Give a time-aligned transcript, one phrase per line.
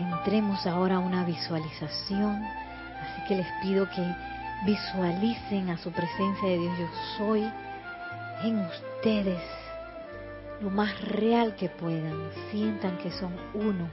[0.00, 2.42] entremos ahora a una visualización.
[2.42, 4.02] Así que les pido que
[4.66, 7.50] visualicen a su presencia de Dios yo soy
[8.42, 9.40] en ustedes
[10.60, 12.30] lo más real que puedan.
[12.50, 13.88] Sientan que son uno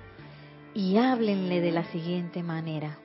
[0.74, 2.98] y háblenle de la siguiente manera.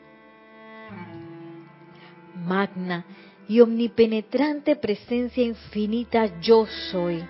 [2.45, 3.05] Magna
[3.49, 7.25] y omnipenetrante presencia infinita yo soy.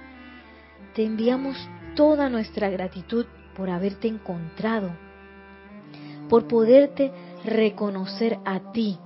[0.94, 1.56] Te enviamos
[1.94, 3.26] toda nuestra gratitud
[3.56, 4.90] por haberte encontrado,
[6.28, 7.12] por poderte
[7.44, 8.98] reconocer a ti,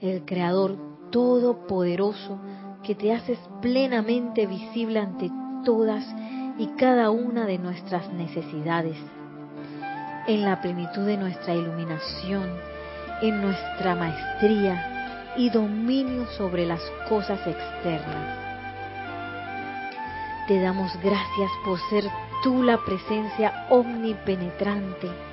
[0.00, 0.76] el Creador
[1.10, 2.38] Todopoderoso,
[2.82, 5.30] que te haces plenamente visible ante
[5.64, 6.04] todas
[6.58, 8.96] y cada una de nuestras necesidades,
[10.26, 12.44] en la plenitud de nuestra iluminación,
[13.22, 18.38] en nuestra maestría y dominio sobre las cosas externas.
[20.48, 22.04] Te damos gracias por ser
[22.42, 25.25] tú la presencia omnipenetrante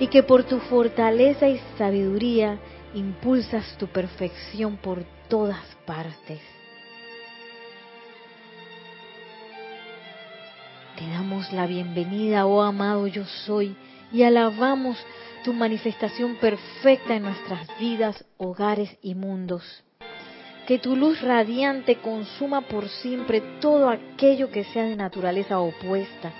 [0.00, 2.58] y que por tu fortaleza y sabiduría
[2.94, 6.40] impulsas tu perfección por todas partes.
[10.96, 13.76] Te damos la bienvenida, oh amado yo soy,
[14.12, 14.96] y alabamos
[15.42, 19.82] tu manifestación perfecta en nuestras vidas, hogares y mundos.
[20.66, 26.32] Que tu luz radiante consuma por siempre todo aquello que sea de naturaleza opuesta.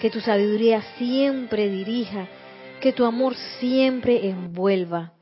[0.00, 2.28] Que tu sabiduría siempre dirija,
[2.80, 5.12] que tu amor siempre envuelva,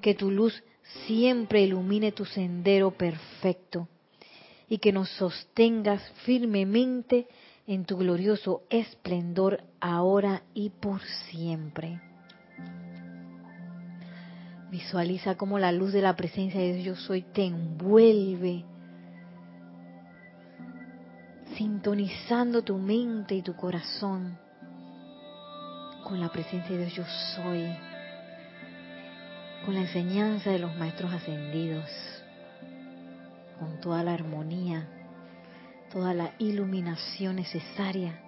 [0.00, 0.62] que tu luz
[1.06, 3.88] siempre ilumine tu sendero perfecto
[4.68, 7.26] y que nos sostengas firmemente
[7.66, 12.00] en tu glorioso esplendor ahora y por siempre.
[14.70, 18.64] Visualiza cómo la luz de la presencia de Dios yo soy te envuelve,
[21.56, 24.43] sintonizando tu mente y tu corazón
[26.04, 27.66] con la presencia de Dios yo soy,
[29.64, 31.88] con la enseñanza de los maestros ascendidos,
[33.58, 34.86] con toda la armonía
[35.94, 38.18] toda la iluminación necesaria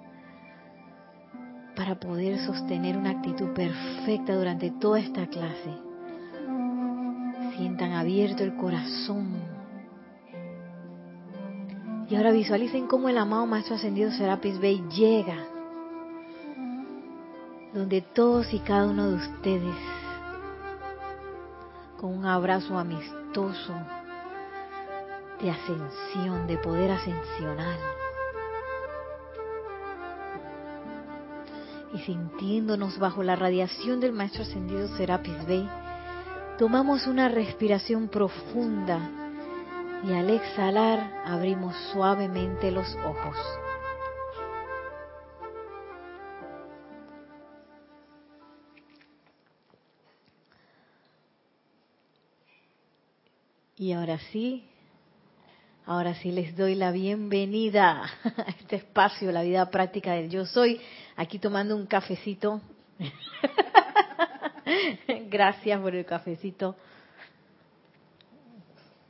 [1.75, 5.75] para poder sostener una actitud perfecta durante toda esta clase.
[7.57, 9.35] Sientan abierto el corazón.
[12.09, 15.37] Y ahora visualicen cómo el amado Maestro Ascendido Serapis Bey llega,
[17.77, 19.77] donde todos y cada uno de ustedes,
[22.01, 23.75] con un abrazo amistoso,
[25.43, 27.79] de ascensión, de poder ascensional.
[31.93, 35.69] Y sintiéndonos bajo la radiación del Maestro Ascendido Serapis Bey,
[36.57, 39.01] tomamos una respiración profunda
[40.03, 43.37] y al exhalar abrimos suavemente los ojos.
[53.79, 54.65] Y ahora sí,
[55.89, 60.81] Ahora sí les doy la bienvenida a este espacio, la vida práctica del yo soy,
[61.15, 62.61] aquí tomando un cafecito.
[65.31, 66.75] Gracias por el cafecito.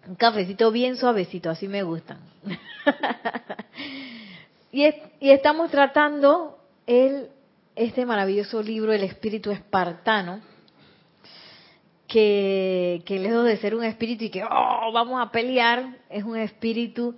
[0.06, 2.18] Un cafecito bien suavecito, así me gustan.
[4.70, 4.84] y,
[5.18, 7.30] y estamos tratando el,
[7.74, 10.42] este maravilloso libro, El Espíritu Espartano
[12.06, 17.16] que, lejos de ser un espíritu y que oh, vamos a pelear, es un espíritu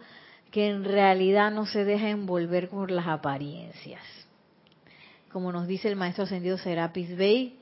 [0.50, 4.02] que en realidad no se deja envolver por las apariencias.
[5.30, 7.58] Como nos dice el maestro ascendido Serapis Bey,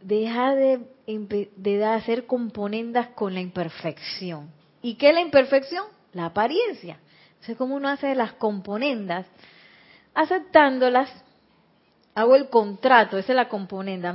[0.00, 4.50] deja de, de hacer componendas con la imperfección.
[4.80, 5.84] ¿Y qué es la imperfección?
[6.12, 6.98] La apariencia.
[7.34, 9.26] Entonces, como uno hace las componendas,
[10.14, 11.10] aceptándolas
[12.14, 14.14] hago el contrato, esa es la componenda,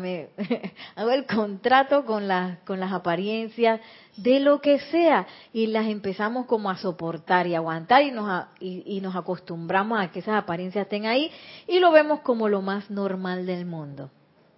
[0.96, 3.82] hago el contrato con, las con las apariencias
[4.16, 9.00] de lo que sea y las empezamos como a soportar y aguantar y nos, y,
[9.02, 11.32] nos acostumbramos a que esas apariencias estén ahí
[11.68, 14.10] y lo vemos como lo más normal del mundo.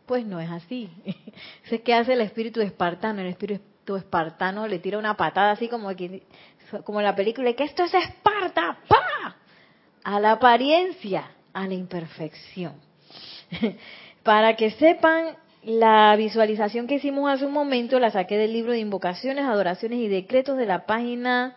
[0.06, 0.90] Pues no es así.
[1.70, 5.90] sé que hace el espíritu espartano, el espíritu espartano le tira una patada así como
[6.86, 9.36] como en la película que esto es Esparta, pa,
[10.04, 12.91] a la apariencia, a la imperfección.
[14.24, 18.80] Para que sepan, la visualización que hicimos hace un momento la saqué del libro de
[18.80, 21.56] invocaciones, adoraciones y decretos de la página,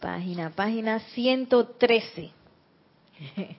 [0.00, 2.30] página, página 113.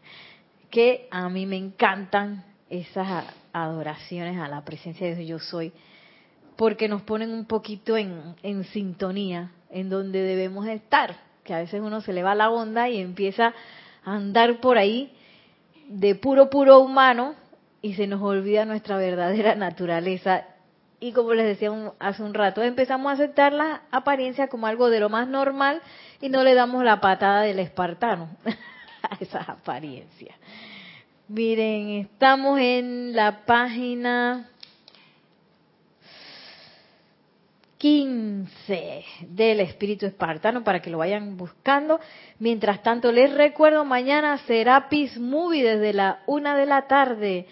[0.69, 5.73] que a mí me encantan esas adoraciones a la presencia de Dios yo soy,
[6.55, 11.81] porque nos ponen un poquito en, en sintonía en donde debemos estar, que a veces
[11.81, 13.53] uno se le va la onda y empieza
[14.03, 15.11] a andar por ahí
[15.87, 17.35] de puro, puro humano
[17.81, 20.45] y se nos olvida nuestra verdadera naturaleza.
[20.99, 24.99] Y como les decía hace un rato, empezamos a aceptar la apariencia como algo de
[24.99, 25.81] lo más normal
[26.21, 28.29] y no le damos la patada del espartano
[29.03, 30.35] a esas apariencias.
[31.27, 34.49] Miren, estamos en la página
[37.85, 41.99] 15 del espíritu espartano para que lo vayan buscando.
[42.39, 47.45] Mientras tanto, les recuerdo, mañana será Peace Movie desde la una de la tarde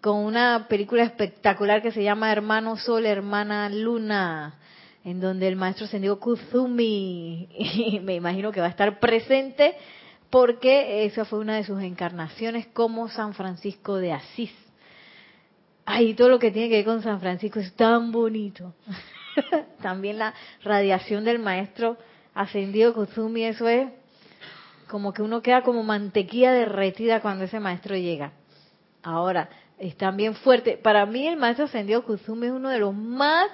[0.00, 4.58] con una película espectacular que se llama Hermano Sol, Hermana Luna,
[5.04, 9.76] en donde el maestro Sendio Kuzumi, me imagino que va a estar presente
[10.28, 14.52] porque esa fue una de sus encarnaciones como San Francisco de Asís.
[15.86, 18.74] Ay, todo lo que tiene que ver con San Francisco es tan bonito.
[19.82, 21.96] También la radiación del maestro
[22.34, 23.88] ascendido Kuzumi, eso es
[24.88, 28.32] como que uno queda como mantequilla derretida cuando ese maestro llega.
[29.02, 29.48] Ahora,
[29.78, 30.76] es también fuerte.
[30.76, 33.50] Para mí el maestro ascendido Kuzumi es uno de los más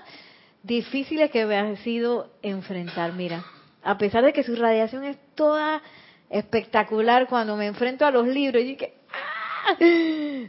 [0.62, 3.12] difíciles que me ha sido enfrentar.
[3.12, 3.44] Mira,
[3.82, 5.82] a pesar de que su radiación es toda
[6.30, 9.76] espectacular, cuando me enfrento a los libros, y que ¡ah!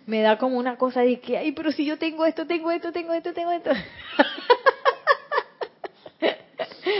[0.06, 2.92] me da como una cosa de que, ay, pero si yo tengo esto, tengo esto,
[2.92, 3.72] tengo esto, tengo esto.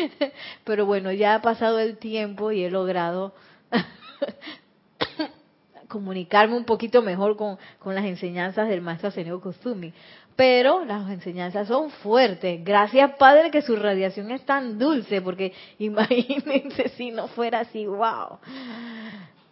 [0.64, 3.34] Pero bueno, ya ha pasado el tiempo y he logrado
[5.88, 9.94] comunicarme un poquito mejor con, con las enseñanzas del maestro Asenio Kusumi.
[10.36, 12.64] Pero las enseñanzas son fuertes.
[12.64, 18.40] Gracias, Padre, que su radiación es tan dulce, porque imagínense si no fuera así, wow.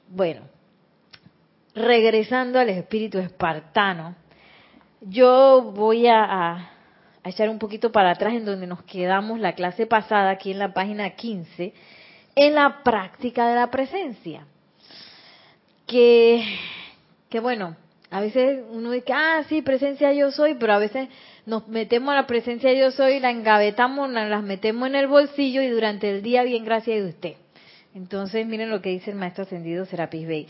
[0.10, 0.42] Bueno,
[1.74, 4.16] regresando al espíritu espartano,
[5.02, 6.73] yo voy a a
[7.30, 10.74] echar un poquito para atrás en donde nos quedamos la clase pasada, aquí en la
[10.74, 11.74] página 15,
[12.36, 14.46] en la práctica de la presencia.
[15.88, 16.44] Que,
[17.30, 17.76] que bueno,
[18.10, 21.10] a veces uno dice, ah, sí, presencia yo soy, pero a veces
[21.46, 25.70] nos metemos a la presencia yo soy, la engavetamos, las metemos en el bolsillo y
[25.70, 27.34] durante el día, bien, gracias de usted.
[27.96, 30.48] Entonces, miren lo que dice el maestro ascendido Serapis Bey.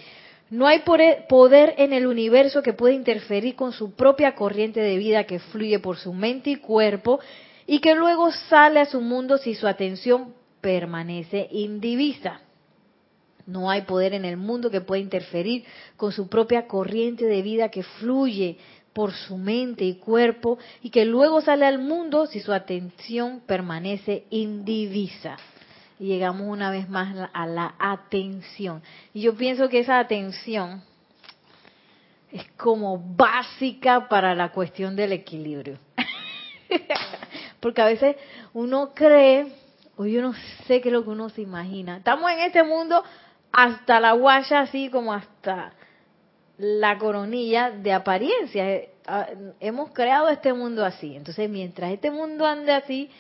[0.54, 0.84] No hay
[1.30, 5.80] poder en el universo que pueda interferir con su propia corriente de vida que fluye
[5.80, 7.20] por su mente y cuerpo
[7.66, 12.42] y que luego sale a su mundo si su atención permanece indivisa.
[13.48, 15.66] No hay poder en el mundo que pueda interferir
[15.98, 18.60] con su propia corriente de vida que fluye
[18.94, 24.26] por su mente y cuerpo y que luego sale al mundo si su atención permanece
[24.30, 25.36] indivisa
[26.00, 28.82] y llegamos una vez más a la atención.
[29.14, 30.84] Y yo pienso que esa atención
[32.32, 35.78] es como básica para la cuestión del equilibrio.
[37.60, 38.16] Porque a veces
[38.54, 39.54] uno cree,
[39.96, 40.34] o yo no
[40.66, 41.98] sé qué es lo que uno se imagina.
[41.98, 43.04] Estamos en este mundo
[43.52, 45.74] hasta la guaya, así como hasta
[46.58, 48.70] la coronilla de apariencia.
[48.70, 49.28] Eh, ah,
[49.60, 51.16] hemos creado este mundo así.
[51.16, 53.12] Entonces, mientras este mundo ande así,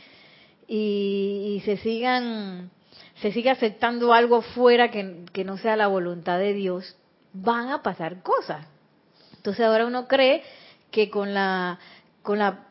[0.67, 2.71] y, se sigan
[3.21, 6.97] se sigue aceptando algo fuera que, que no sea la voluntad de Dios,
[7.31, 8.65] van a pasar cosas.
[9.35, 10.43] Entonces ahora uno cree
[10.91, 11.79] que con la
[12.21, 12.67] con la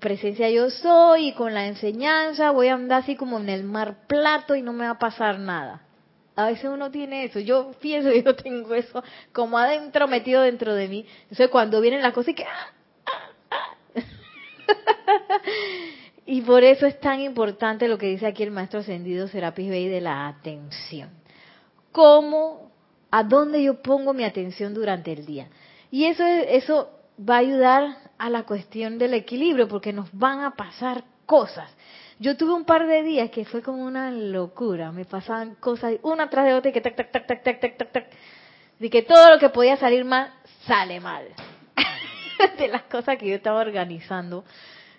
[0.00, 4.06] presencia yo soy y con la enseñanza voy a andar así como en el mar
[4.06, 5.82] plato y no me va a pasar nada.
[6.34, 9.02] A veces uno tiene eso, yo pienso que yo tengo eso
[9.32, 11.06] como adentro metido dentro de mí.
[11.22, 12.72] Entonces cuando vienen las cosas y que ¡ah!
[13.06, 13.70] ¡Ah!
[13.94, 14.00] ¡Ah!
[16.26, 19.88] Y por eso es tan importante lo que dice aquí el maestro ascendido Serapis Bey
[19.88, 21.10] de la atención.
[21.92, 22.72] ¿Cómo,
[23.12, 25.46] a dónde yo pongo mi atención durante el día?
[25.92, 30.56] Y eso, eso va a ayudar a la cuestión del equilibrio, porque nos van a
[30.56, 31.70] pasar cosas.
[32.18, 36.28] Yo tuve un par de días que fue como una locura, me pasaban cosas una
[36.28, 38.06] tras de otra y que tac, tac, tac, tac, tac, tac, tac, tac.
[38.80, 40.32] De que todo lo que podía salir mal,
[40.66, 41.24] sale mal.
[42.58, 44.44] de las cosas que yo estaba organizando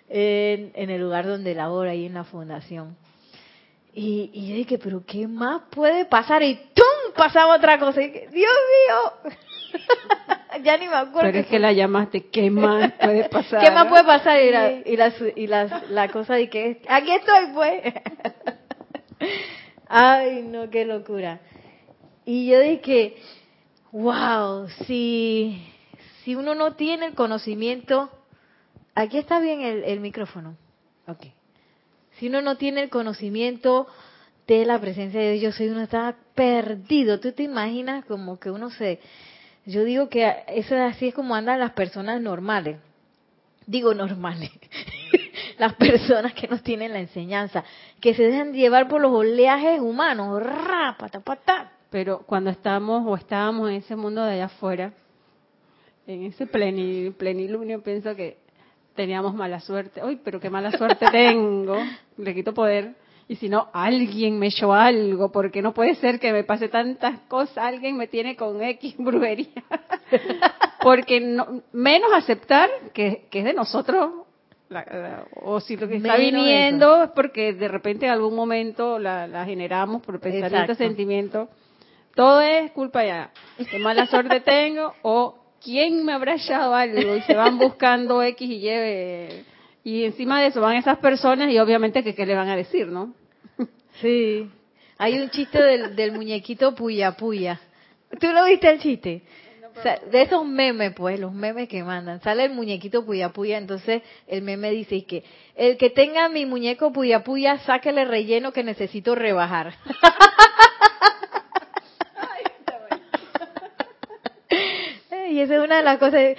[0.08, 2.96] en, el lugar donde labora, ahí en la fundación.
[3.92, 6.42] Y, y yo dije, pero ¿qué más puede pasar?
[6.42, 6.84] Y ¡tum!
[7.18, 8.00] pasaba otra cosa.
[8.00, 8.52] Y dije, Dios
[8.86, 9.32] mío,
[10.62, 11.28] ya ni me acuerdo.
[11.28, 13.62] Pero es que la llamaste, ¿qué más puede pasar?
[13.62, 14.40] ¿Qué más puede pasar?
[14.40, 17.94] Y la, y la, y la, la cosa de que, aquí estoy pues.
[19.88, 21.40] Ay, no, qué locura.
[22.24, 23.16] Y yo dije,
[23.90, 25.66] wow, si,
[26.22, 28.10] si uno no tiene el conocimiento
[28.98, 30.56] Aquí está bien el, micrófono.
[31.06, 31.26] Ok.
[32.18, 33.86] Si uno no tiene el conocimiento
[34.48, 37.20] de la presencia de Dios, yo soy uno está perdido.
[37.20, 38.98] Tú te imaginas como que uno se,
[39.66, 42.80] yo digo que eso es así es como andan las personas normales.
[43.68, 44.50] Digo normales.
[45.58, 47.62] las personas que no tienen la enseñanza,
[48.00, 50.42] que se dejan llevar por los oleajes humanos,
[51.90, 54.92] Pero cuando estamos o estábamos en ese mundo de allá afuera,
[56.08, 58.47] en ese pleni, plenilunio pienso que
[58.98, 60.02] teníamos mala suerte.
[60.02, 61.78] Uy, pero qué mala suerte tengo.
[62.16, 62.96] Le quito poder.
[63.28, 67.20] Y si no, alguien me echó algo, porque no puede ser que me pase tantas
[67.28, 67.58] cosas.
[67.58, 69.62] Alguien me tiene con X brujería.
[70.82, 74.10] porque no, menos aceptar que, que es de nosotros
[75.40, 80.02] o si lo que está viniendo es porque de repente en algún momento la, generamos
[80.02, 81.48] por pensamiento, sentimiento.
[82.14, 83.30] Todo es culpa ya.
[83.70, 88.48] Qué mala suerte tengo o quién me habrá echado algo y se van buscando X
[88.48, 89.44] y Y.
[89.84, 92.88] Y encima de eso van esas personas y obviamente que qué le van a decir,
[92.88, 93.14] ¿no?
[94.00, 94.48] Sí.
[94.96, 97.60] Hay un chiste del, del muñequito puya puya.
[98.20, 99.22] ¿Tú lo viste el chiste?
[100.10, 104.42] de esos memes, pues, los memes que mandan, sale el muñequito puya puya, entonces el
[104.42, 105.24] meme dice que
[105.54, 109.74] el que tenga mi muñeco puya puya, sáquele relleno que necesito rebajar.
[115.30, 116.36] y esa es una de las cosas,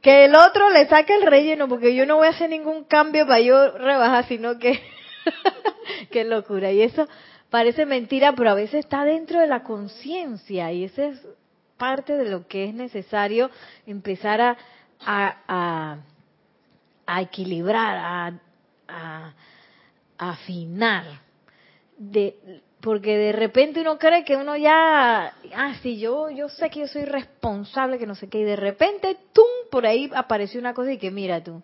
[0.00, 3.26] que el otro le saque el relleno, porque yo no voy a hacer ningún cambio
[3.26, 4.80] para yo rebajar, sino que,
[6.10, 6.72] qué locura.
[6.72, 7.06] Y eso
[7.50, 11.26] parece mentira, pero a veces está dentro de la conciencia, y ese es
[11.76, 13.50] parte de lo que es necesario
[13.86, 14.56] empezar a,
[15.06, 15.98] a,
[17.06, 18.38] a, equilibrar, a,
[18.88, 19.34] a,
[20.18, 21.04] afinar.
[21.96, 26.80] De, porque de repente uno cree que uno ya, ah, sí, yo, yo sé que
[26.80, 29.44] yo soy responsable, que no sé qué, y de repente, ¡tum!
[29.70, 31.62] por ahí apareció una cosa y que mira tú,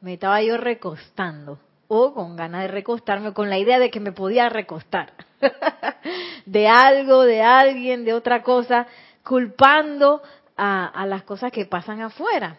[0.00, 4.12] me estaba yo recostando, o con ganas de recostarme, con la idea de que me
[4.12, 5.12] podía recostar,
[6.46, 8.86] de algo, de alguien, de otra cosa,
[9.24, 10.22] culpando
[10.56, 12.58] a, las cosas que pasan afuera.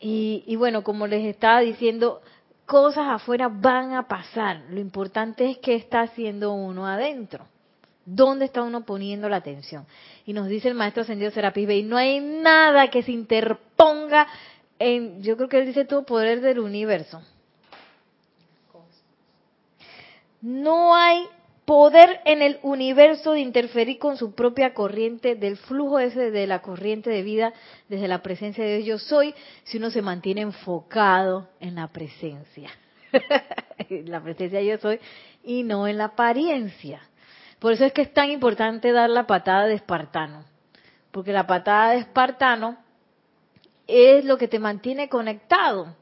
[0.00, 2.20] Y, bueno, como les estaba diciendo,
[2.66, 4.62] cosas afuera van a pasar.
[4.70, 7.46] Lo importante es qué está haciendo uno adentro.
[8.06, 9.86] ¿Dónde está uno poniendo la atención?
[10.26, 14.26] Y nos dice el maestro ascendido Serapis Bey, no hay nada que se interponga
[14.78, 17.22] en, yo creo que él dice todo poder del universo.
[20.42, 21.26] No hay
[21.64, 26.60] poder en el universo de interferir con su propia corriente, del flujo ese de la
[26.60, 27.52] corriente de vida
[27.88, 32.70] desde la presencia de Dios yo soy, si uno se mantiene enfocado en la presencia.
[33.88, 35.00] la presencia yo soy
[35.42, 37.00] y no en la apariencia.
[37.58, 40.44] Por eso es que es tan importante dar la patada de espartano,
[41.10, 42.76] porque la patada de espartano
[43.86, 45.96] es lo que te mantiene conectado.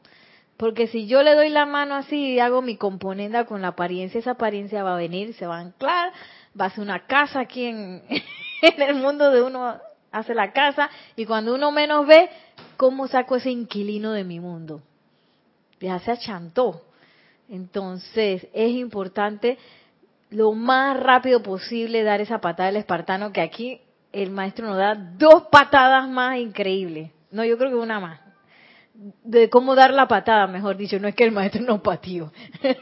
[0.63, 4.21] Porque si yo le doy la mano así y hago mi componenda con la apariencia,
[4.21, 6.13] esa apariencia va a venir, se va a anclar,
[6.59, 8.01] va a ser una casa aquí en,
[8.63, 9.75] el mundo de uno,
[10.13, 12.31] hace la casa, y cuando uno menos ve,
[12.77, 14.83] ¿cómo saco ese inquilino de mi mundo?
[15.81, 16.81] Ya se achantó.
[17.49, 19.59] Entonces, es importante
[20.31, 23.81] lo más rápido posible dar esa patada del espartano, que aquí
[24.13, 27.11] el maestro nos da dos patadas más increíbles.
[27.33, 28.22] No, yo creo que una más
[28.95, 32.33] de cómo dar la patada, mejor dicho, no es que el maestro no patío.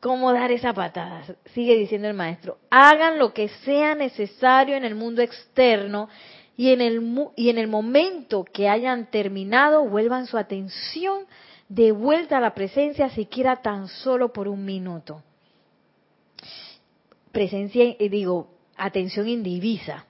[0.00, 1.24] ¿Cómo dar esa patada?
[1.54, 2.58] Sigue diciendo el maestro.
[2.70, 6.08] Hagan lo que sea necesario en el mundo externo
[6.56, 7.02] y en el,
[7.36, 11.24] y en el momento que hayan terminado, vuelvan su atención
[11.68, 15.22] de vuelta a la presencia, siquiera tan solo por un minuto.
[17.32, 20.07] Presencia, eh, digo, atención indivisa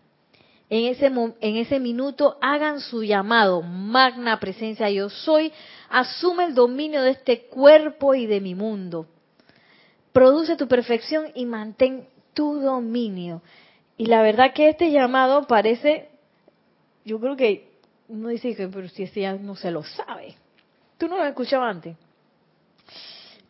[0.71, 5.53] en ese, en ese minuto hagan su llamado, magna presencia yo soy,
[5.89, 9.07] asume el dominio de este cuerpo y de mi mundo.
[10.13, 13.43] Produce tu perfección y mantén tu dominio.
[13.97, 16.11] Y la verdad que este llamado parece,
[17.05, 17.69] yo creo que
[18.09, 20.37] uno dice que, pero si ese ya no se lo sabe.
[20.99, 21.97] Tú no lo has escuchado antes.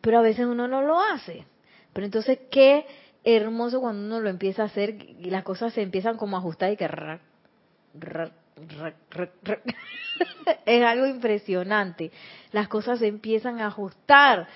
[0.01, 1.45] Pero a veces uno no lo hace.
[1.91, 2.85] Pero entonces, ¿qué
[3.35, 6.71] hermoso cuando uno lo empieza a hacer y las cosas se empiezan como a ajustar
[6.71, 6.85] y que
[10.65, 12.11] es algo impresionante.
[12.51, 14.47] Las cosas se empiezan a ajustar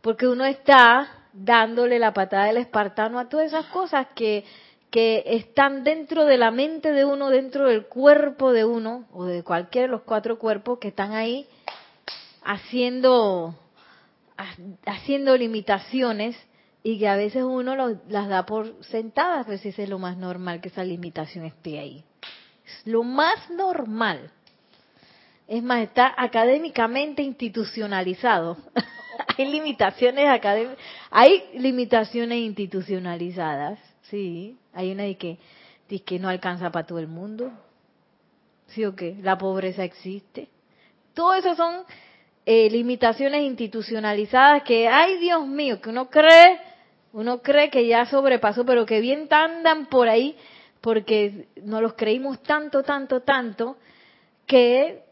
[0.00, 4.44] porque uno está dándole la patada del espartano a todas esas cosas que
[4.90, 9.42] que están dentro de la mente de uno, dentro del cuerpo de uno o de
[9.42, 11.46] cualquiera de los cuatro cuerpos que están ahí
[12.42, 13.54] haciendo
[14.86, 16.36] haciendo limitaciones
[16.88, 20.62] y que a veces uno las da por sentadas, pero si es lo más normal
[20.62, 22.02] que esa limitación esté ahí.
[22.64, 24.30] Es lo más normal.
[25.46, 28.56] Es más, está académicamente institucionalizado.
[29.36, 30.78] hay limitaciones académicas,
[31.10, 34.56] hay limitaciones institucionalizadas, sí.
[34.72, 35.38] Hay una de que,
[35.90, 37.52] de que no alcanza para todo el mundo,
[38.68, 39.14] ¿sí o qué?
[39.20, 40.48] La pobreza existe.
[41.12, 41.84] Todo eso son
[42.46, 46.67] eh, limitaciones institucionalizadas que, ay Dios mío, que uno cree
[47.12, 50.36] uno cree que ya sobrepasó, pero que bien andan por ahí
[50.80, 53.76] porque no los creímos tanto, tanto, tanto,
[54.46, 55.02] que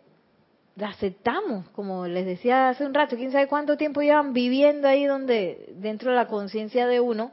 [0.80, 5.72] aceptamos, como les decía hace un rato, quién sabe cuánto tiempo llevan viviendo ahí donde,
[5.76, 7.32] dentro de la conciencia de uno,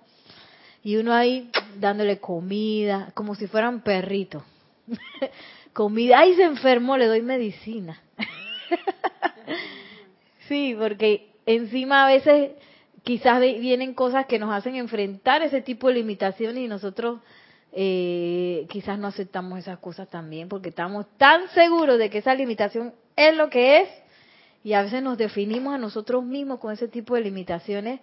[0.84, 4.44] y uno ahí dándole comida, como si fueran perritos.
[5.74, 8.02] comida, ay se enfermó, le doy medicina.
[10.48, 12.52] sí, porque encima a veces
[13.04, 17.20] quizás vienen cosas que nos hacen enfrentar ese tipo de limitaciones y nosotros
[17.74, 22.94] eh, quizás no aceptamos esas cosas también porque estamos tan seguros de que esa limitación
[23.16, 23.90] es lo que es
[24.64, 28.00] y a veces nos definimos a nosotros mismos con ese tipo de limitaciones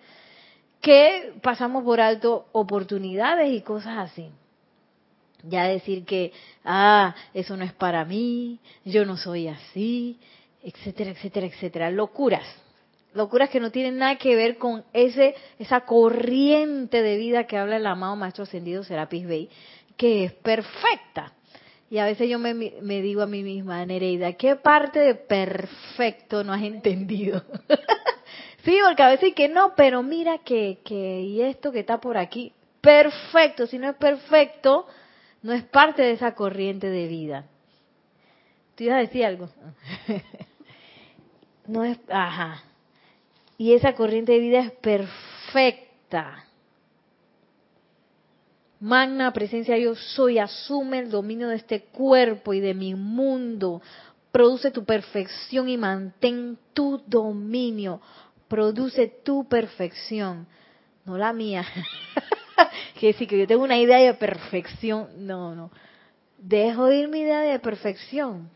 [0.80, 4.28] que pasamos por alto oportunidades y cosas así.
[5.42, 6.32] Ya decir que,
[6.64, 10.18] ah, eso no es para mí, yo no soy así,
[10.62, 11.90] etcétera, etcétera, etcétera.
[11.90, 12.44] Locuras.
[13.12, 17.76] Locuras que no tienen nada que ver con ese, esa corriente de vida que habla
[17.76, 19.50] el amado Maestro Ascendido Serapis Bey,
[19.96, 21.32] que es perfecta.
[21.90, 26.44] Y a veces yo me, me digo a mí misma, Nereida, ¿qué parte de perfecto
[26.44, 27.42] no has entendido?
[28.64, 32.16] sí, porque a veces que no, pero mira que, que, y esto que está por
[32.16, 34.86] aquí, perfecto, si no es perfecto,
[35.42, 37.46] no es parte de esa corriente de vida.
[38.76, 39.48] ¿Tú ibas a decir algo?
[41.66, 42.62] no es, ajá.
[43.60, 46.46] Y esa corriente de vida es perfecta.
[48.80, 53.82] Magna presencia yo soy, asume el dominio de este cuerpo y de mi mundo.
[54.32, 58.00] Produce tu perfección y mantén tu dominio.
[58.48, 60.46] Produce tu perfección,
[61.04, 61.66] no la mía.
[62.98, 65.26] que decir que yo tengo una idea de perfección.
[65.26, 65.70] No, no.
[66.38, 68.48] Dejo ir mi idea de perfección.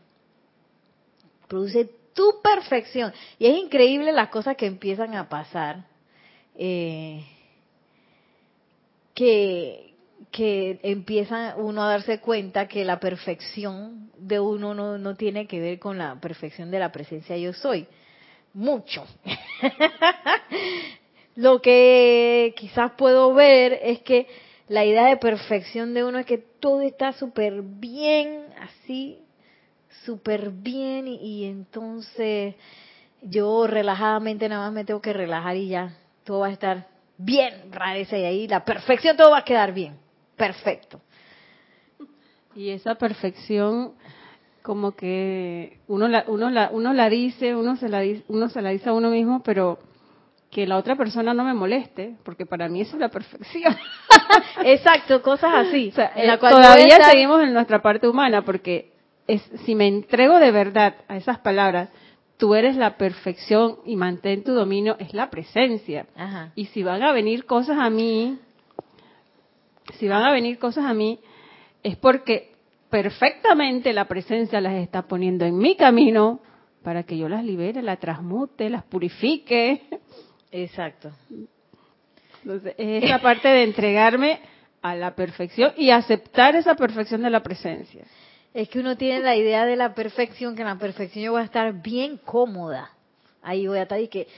[1.47, 3.13] Produce tu perfección.
[3.37, 5.85] Y es increíble las cosas que empiezan a pasar.
[6.55, 7.23] Eh,
[9.13, 9.93] que,
[10.31, 15.59] que empieza uno a darse cuenta que la perfección de uno no, no tiene que
[15.59, 17.85] ver con la perfección de la presencia yo soy.
[18.53, 19.05] Mucho.
[21.35, 24.27] Lo que quizás puedo ver es que
[24.69, 29.19] la idea de perfección de uno es que todo está súper bien, así,
[30.03, 32.55] súper bien y, entonces
[33.21, 37.71] yo relajadamente nada más me tengo que relajar y ya todo va a estar bien,
[37.71, 39.97] rareza y ahí la perfección todo va a quedar bien,
[40.35, 41.01] perfecto.
[42.55, 43.93] Y esa perfección
[44.61, 48.69] como que uno la, uno la, uno la dice, uno se la, uno se la
[48.69, 49.77] dice a uno mismo, pero
[50.49, 53.75] que la otra persona no me moleste, porque para mí eso es la perfección.
[54.63, 55.93] Exacto, cosas así.
[56.15, 58.94] en la eh, todavía seguimos en nuestra parte humana, porque
[59.27, 61.89] es, si me entrego de verdad a esas palabras,
[62.37, 66.05] tú eres la perfección y mantén tu dominio, es la presencia.
[66.55, 68.37] Y si van a venir cosas a mí,
[69.93, 71.19] si van a venir cosas a mí,
[71.83, 72.53] es porque
[72.89, 76.39] perfectamente la presencia las está poniendo en mi camino
[76.83, 79.81] para que yo las libere, las transmute, las purifique.
[80.51, 81.11] Exacto.
[82.43, 84.39] Entonces, es esa parte de entregarme
[84.81, 88.05] a la perfección y aceptar esa perfección de la presencia.
[88.55, 91.41] Es que uno tiene la idea de la perfección, que en la perfección yo voy
[91.41, 92.89] a estar bien cómoda.
[93.43, 94.29] Ahí voy a estar y que...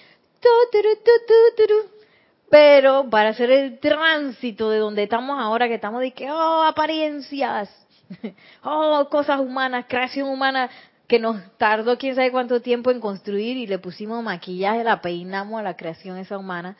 [2.49, 7.69] Pero para hacer el tránsito de donde estamos ahora, que estamos de que, oh, apariencias,
[8.63, 10.67] oh, cosas humanas, creación humana,
[11.07, 15.59] que nos tardó quién sabe cuánto tiempo en construir y le pusimos maquillaje, la peinamos
[15.59, 16.75] a la creación esa humana.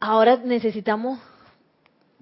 [0.00, 1.20] Ahora necesitamos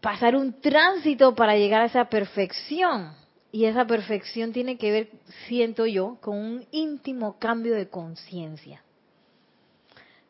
[0.01, 3.28] pasar un tránsito para llegar a esa perfección.
[3.50, 5.08] Y esa perfección tiene que ver,
[5.46, 8.82] siento yo, con un íntimo cambio de conciencia.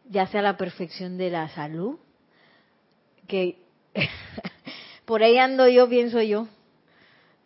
[0.08, 1.98] Ya sea la perfección de la salud,
[3.26, 3.58] que
[5.04, 6.46] por ahí ando yo, pienso yo,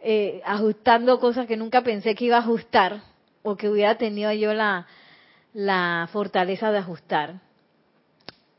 [0.01, 3.03] eh, ajustando cosas que nunca pensé que iba a ajustar
[3.43, 4.87] o que hubiera tenido yo la,
[5.55, 7.41] la fortaleza de ajustar.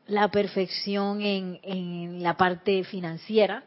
[0.08, 3.64] La perfección en, en la parte financiera,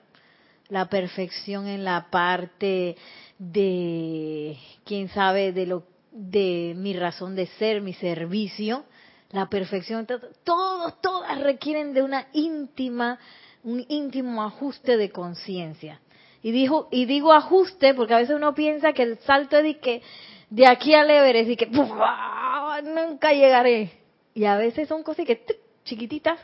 [0.68, 2.96] la perfección en la parte
[3.38, 8.84] de, quién sabe, de lo de mi razón de ser, mi servicio,
[9.32, 10.06] la perfección,
[10.44, 13.18] todos, todas requieren de una íntima,
[13.62, 16.00] un íntimo ajuste de conciencia.
[16.42, 19.78] Y dijo, y digo ajuste porque a veces uno piensa que el salto es de
[19.78, 20.02] que
[20.48, 23.90] de aquí al Everest y que nunca llegaré.
[24.32, 25.44] Y a veces son cosas que
[25.84, 26.38] chiquititas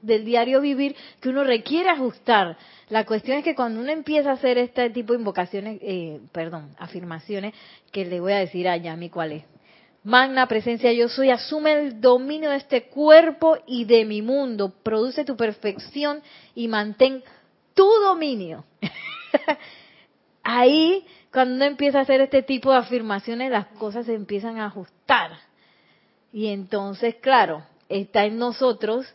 [0.00, 2.56] del diario vivir que uno requiere ajustar.
[2.88, 6.74] La cuestión es que cuando uno empieza a hacer este tipo de invocaciones, eh, perdón,
[6.78, 7.54] afirmaciones,
[7.92, 9.44] que le voy a decir a Yami cuál es.
[10.04, 15.24] Magna presencia yo soy, asume el dominio de este cuerpo y de mi mundo, produce
[15.24, 16.22] tu perfección
[16.54, 17.22] y mantén
[17.74, 18.64] tu dominio.
[20.42, 24.66] Ahí Cuando uno empieza a hacer este tipo de afirmaciones, las cosas se empiezan a
[24.66, 25.32] ajustar.
[26.32, 29.06] Y entonces, claro, está en nosotros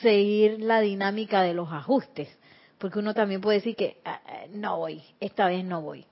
[0.00, 2.28] seguir la dinámica de los ajustes.
[2.78, 6.04] Porque uno también puede decir que ah, ah, no voy, esta vez no voy.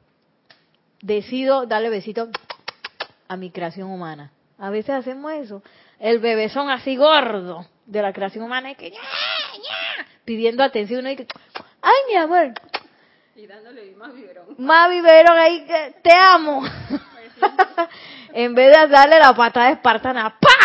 [1.01, 2.29] Decido darle besito
[3.29, 4.33] a mi creación humana.
[4.59, 5.63] A veces hacemos eso.
[5.99, 8.93] El bebezón así gordo de la creación humana es que
[10.25, 11.27] pidiendo atención y que
[11.83, 12.55] ay mi amor
[13.35, 14.47] y dándole más biberón.
[14.59, 16.63] Más biberón ahí que te amo.
[18.35, 20.62] en vez de darle la patada espartana, ¡pa!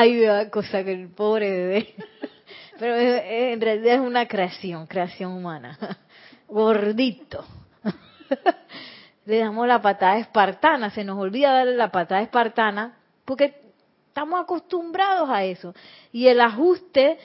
[0.00, 1.94] Ay, cosa que el pobre bebé.
[2.78, 5.76] Pero en realidad es una creación, creación humana.
[6.46, 7.44] Gordito.
[9.26, 13.60] Le damos la patada espartana, se nos olvida darle la patada espartana porque
[14.06, 15.74] estamos acostumbrados a eso.
[16.12, 17.18] Y el ajuste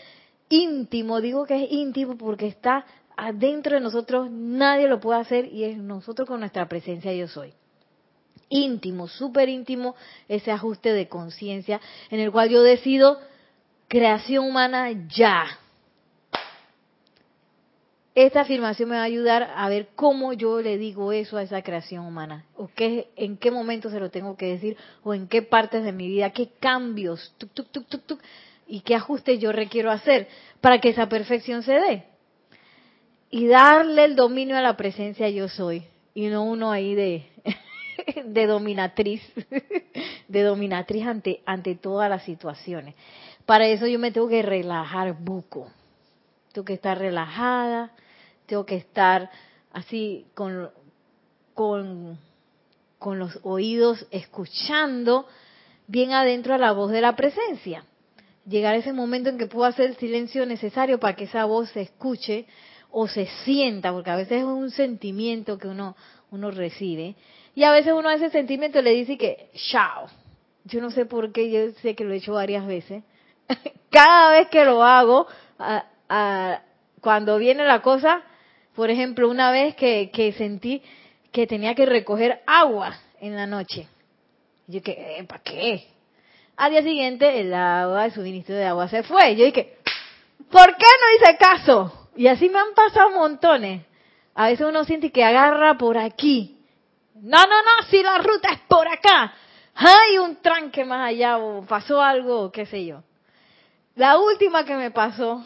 [0.49, 5.65] íntimo, digo que es íntimo porque está adentro de nosotros, nadie lo puede hacer y
[5.65, 7.53] es nosotros con nuestra presencia yo soy
[8.53, 9.95] íntimo, súper íntimo,
[10.29, 13.19] ese ajuste de conciencia en el cual yo decido
[13.87, 15.59] creación humana ya.
[18.15, 21.63] Esta afirmación me va a ayudar a ver cómo yo le digo eso a esa
[21.63, 25.41] creación humana, o qué, en qué momento se lo tengo que decir, o en qué
[25.41, 27.33] partes de mi vida, qué cambios,
[28.67, 30.27] y qué ajustes yo requiero hacer
[30.61, 32.03] para que esa perfección se dé.
[33.31, 37.25] Y darle el dominio a la presencia yo soy, y no uno ahí de,
[38.25, 39.21] de dominatriz,
[40.27, 42.95] de dominatriz ante, ante todas las situaciones.
[43.45, 45.69] Para eso yo me tengo que relajar buco.
[46.51, 47.91] Tengo que estar relajada,
[48.45, 49.29] tengo que estar
[49.71, 50.69] así con,
[51.53, 52.19] con,
[52.99, 55.27] con los oídos escuchando
[55.87, 57.85] bien adentro a la voz de la presencia.
[58.45, 61.69] Llegar a ese momento en que puedo hacer el silencio necesario para que esa voz
[61.69, 62.45] se escuche
[62.91, 65.95] o se sienta, porque a veces es un sentimiento que uno,
[66.29, 67.15] uno recibe,
[67.55, 70.07] y a veces uno a ese sentimiento le dice que, chao.
[70.65, 73.03] Yo no sé por qué, yo sé que lo he hecho varias veces.
[73.91, 75.27] Cada vez que lo hago,
[77.01, 78.21] cuando viene la cosa,
[78.75, 80.81] por ejemplo, una vez que, que sentí
[81.31, 83.87] que tenía que recoger agua en la noche.
[84.67, 85.87] Yo que, eh, ¿para qué?
[86.55, 89.35] Al día siguiente el agua, el suministro de agua se fue.
[89.35, 89.77] Yo dije,
[90.49, 92.09] ¿por qué no hice caso?
[92.15, 93.83] Y así me han pasado montones.
[94.35, 96.62] A veces uno siente que agarra por aquí
[97.15, 99.33] no, no, no, si la ruta es por acá.
[99.75, 103.03] Hay un tranque más allá o pasó algo, qué sé yo.
[103.95, 105.45] La última que me pasó,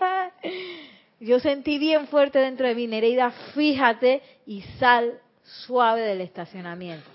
[1.20, 7.08] yo sentí bien fuerte dentro de mi Nereida, fíjate, y sal suave del estacionamiento.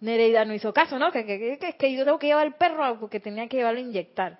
[0.00, 1.10] Nereida no hizo caso, ¿no?
[1.12, 4.38] Que, que, yo tengo que llevar el perro porque tenía que llevarlo a inyectar.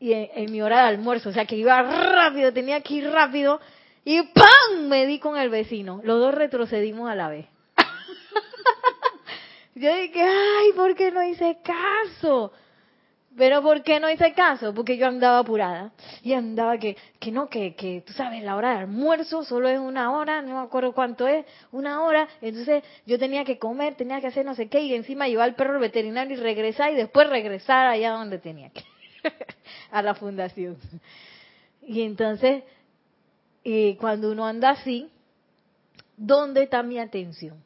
[0.00, 3.10] Y en, en, mi hora de almuerzo, o sea que iba rápido, tenía que ir
[3.10, 3.60] rápido,
[4.04, 4.88] y ¡pam!
[4.88, 6.00] me di con el vecino.
[6.04, 7.46] Los dos retrocedimos a la vez.
[9.74, 12.52] Yo dije, ay, ¿por qué no hice caso?
[13.36, 14.72] Pero ¿por qué no hice caso?
[14.72, 15.92] Porque yo andaba apurada.
[16.22, 19.78] Y andaba que, que no, que, que tú sabes, la hora de almuerzo solo es
[19.78, 22.28] una hora, no me acuerdo cuánto es, una hora.
[22.40, 25.56] Entonces yo tenía que comer, tenía que hacer no sé qué, y encima llevar al
[25.56, 28.84] perro al veterinario y regresar, y después regresar allá donde tenía que,
[29.90, 30.76] a la fundación.
[31.82, 32.62] Y entonces,
[33.64, 35.10] y cuando uno anda así,
[36.16, 37.64] ¿dónde está mi atención?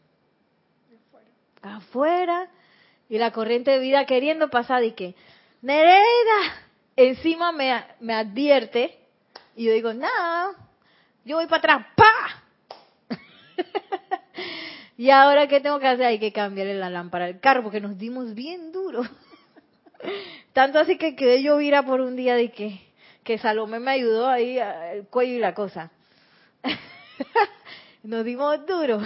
[1.61, 2.49] afuera
[3.09, 5.15] y la corriente de vida queriendo pasar y que,
[5.63, 6.55] Nereida,
[6.97, 8.99] encima me, me advierte
[9.57, 10.09] y yo digo, no,
[11.25, 12.45] yo voy para atrás, ¡pa!
[14.97, 16.07] y ahora, ¿qué tengo que hacer?
[16.07, 19.03] Hay que cambiarle la lámpara al carro porque nos dimos bien duro.
[20.53, 22.88] Tanto así que quedé yo vira por un día de que,
[23.29, 25.91] que Salomé me ayudó ahí el cuello y la cosa.
[28.03, 29.03] nos dimos duro.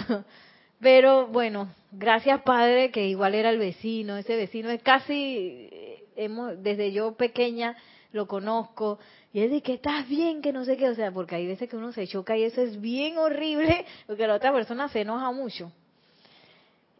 [0.79, 5.69] Pero bueno, gracias Padre, que igual era el vecino, ese vecino es casi,
[6.15, 7.75] hemos, desde yo pequeña
[8.13, 8.97] lo conozco,
[9.33, 11.67] y es de que estás bien, que no sé qué, o sea, porque hay veces
[11.67, 15.33] que uno se choca y eso es bien horrible, porque la otra persona se enoja
[15.33, 15.69] mucho.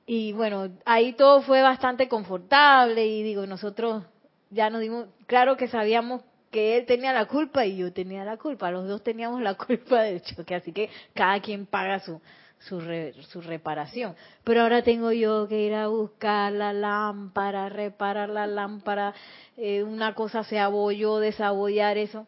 [0.05, 4.03] Y bueno, ahí todo fue bastante confortable y digo, nosotros
[4.49, 6.21] ya nos dimos, claro que sabíamos
[6.53, 10.03] que él tenía la culpa y yo tenía la culpa, los dos teníamos la culpa
[10.03, 12.21] del choque, así que cada quien paga su,
[12.59, 12.79] su,
[13.27, 14.15] su reparación.
[14.43, 19.13] Pero ahora tengo yo que ir a buscar la lámpara, reparar la lámpara,
[19.57, 22.27] eh, una cosa se abolló, desabollar eso.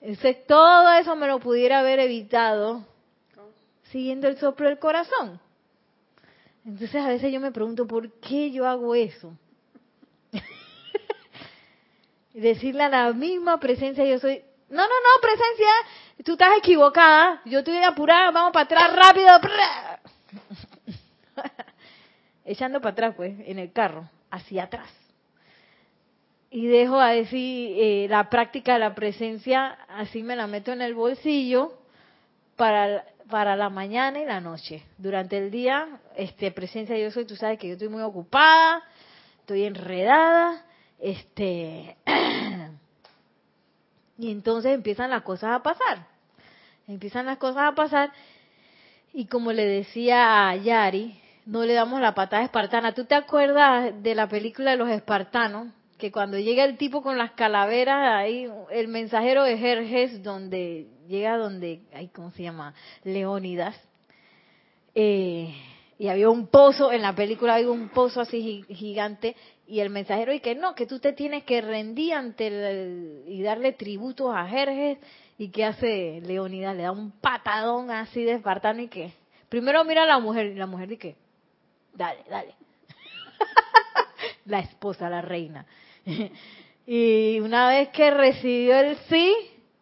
[0.00, 2.86] Entonces, todo eso me lo pudiera haber evitado
[3.90, 5.40] siguiendo el soplo del corazón.
[6.64, 9.36] Entonces a veces yo me pregunto, ¿por qué yo hago eso?
[12.34, 15.68] Decirle a la misma presencia, yo soy, no, no, no, presencia,
[16.24, 19.28] tú estás equivocada, yo estoy apurada, vamos para atrás rápido.
[22.44, 24.88] echando para atrás, pues, en el carro, hacia atrás.
[26.50, 30.94] Y dejo así eh, la práctica de la presencia, así me la meto en el
[30.94, 31.76] bolsillo
[32.56, 34.84] para, para la mañana y la noche.
[34.98, 38.84] Durante el día, este, presencia yo soy, tú sabes que yo estoy muy ocupada,
[39.40, 40.64] estoy enredada,
[41.04, 41.96] este,
[44.18, 46.06] y entonces empiezan las cosas a pasar.
[46.88, 48.12] Empiezan las cosas a pasar
[49.12, 52.94] y como le decía a Yari, no le damos la patada espartana.
[52.94, 55.68] ¿Tú te acuerdas de la película de los espartanos?
[55.98, 61.36] Que cuando llega el tipo con las calaveras, ahí el mensajero de Jerjes, donde llega
[61.36, 62.74] donde, ay, ¿cómo se llama?
[63.04, 63.76] Leónidas.
[64.94, 65.54] Eh,
[65.98, 69.36] y había un pozo, en la película había un pozo así gigante,
[69.66, 73.42] y el mensajero y que no, que tú te tienes que rendir ante el, y
[73.42, 74.98] darle tributos a Jerjes,
[75.36, 79.12] y qué hace Leónidas, le da un patadón así de espartano y que,
[79.48, 81.16] primero mira a la mujer, y la mujer dice,
[81.92, 82.54] dale, dale.
[84.44, 85.66] la esposa, la reina.
[86.86, 89.34] y una vez que recibió el sí,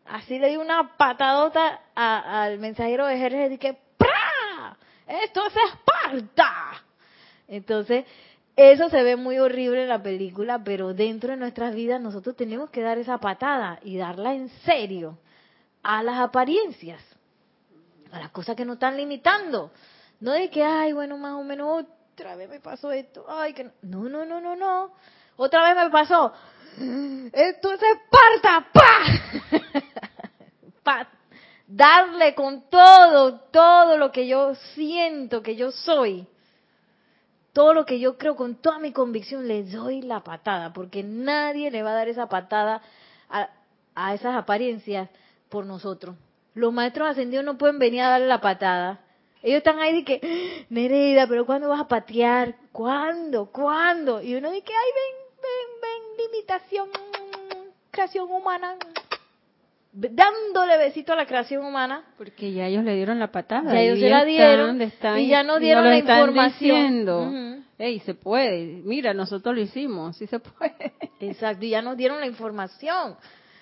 [0.06, 4.76] así le dio una patadota al mensajero de Jerjes y que ¡Pra!
[5.06, 6.82] ¡Esto es Esparta!
[7.48, 8.06] Entonces,
[8.56, 12.70] eso se ve muy horrible en la película, pero dentro de nuestras vidas nosotros tenemos
[12.70, 15.18] que dar esa patada y darla en serio
[15.82, 17.02] a las apariencias,
[18.12, 19.70] a las cosas que nos están limitando.
[20.20, 23.70] No de que, ay, bueno, más o menos otra vez me pasó esto, ay, que
[23.82, 24.92] no, no, no, no, no,
[25.36, 26.32] otra vez me pasó,
[27.32, 29.60] esto es Esparta, ¡pa!
[30.82, 31.08] pa.
[31.66, 36.26] Darle con todo, todo lo que yo siento que yo soy,
[37.52, 41.70] todo lo que yo creo con toda mi convicción, le doy la patada, porque nadie
[41.70, 42.82] le va a dar esa patada
[43.28, 43.50] a,
[43.94, 45.08] a esas apariencias
[45.48, 46.16] por nosotros.
[46.54, 49.00] Los maestros ascendidos no pueden venir a darle la patada.
[49.42, 52.56] Ellos están ahí de que, Nereida, pero ¿cuándo vas a patear?
[52.70, 53.46] ¿Cuándo?
[53.46, 54.22] ¿Cuándo?
[54.22, 56.88] Y uno dice, ay, ven, ven, ven, limitación,
[57.90, 58.76] creación humana,
[59.92, 62.04] dándole besito a la creación humana.
[62.16, 63.72] Porque ya ellos le dieron la patada.
[63.72, 64.80] Ya ellos se la dieron
[65.18, 67.64] y ya no dieron la información.
[67.78, 68.80] Ey, se puede.
[68.84, 70.94] Mira, nosotros lo hicimos, sí se puede.
[71.20, 73.16] Exacto, y ya nos dieron la información.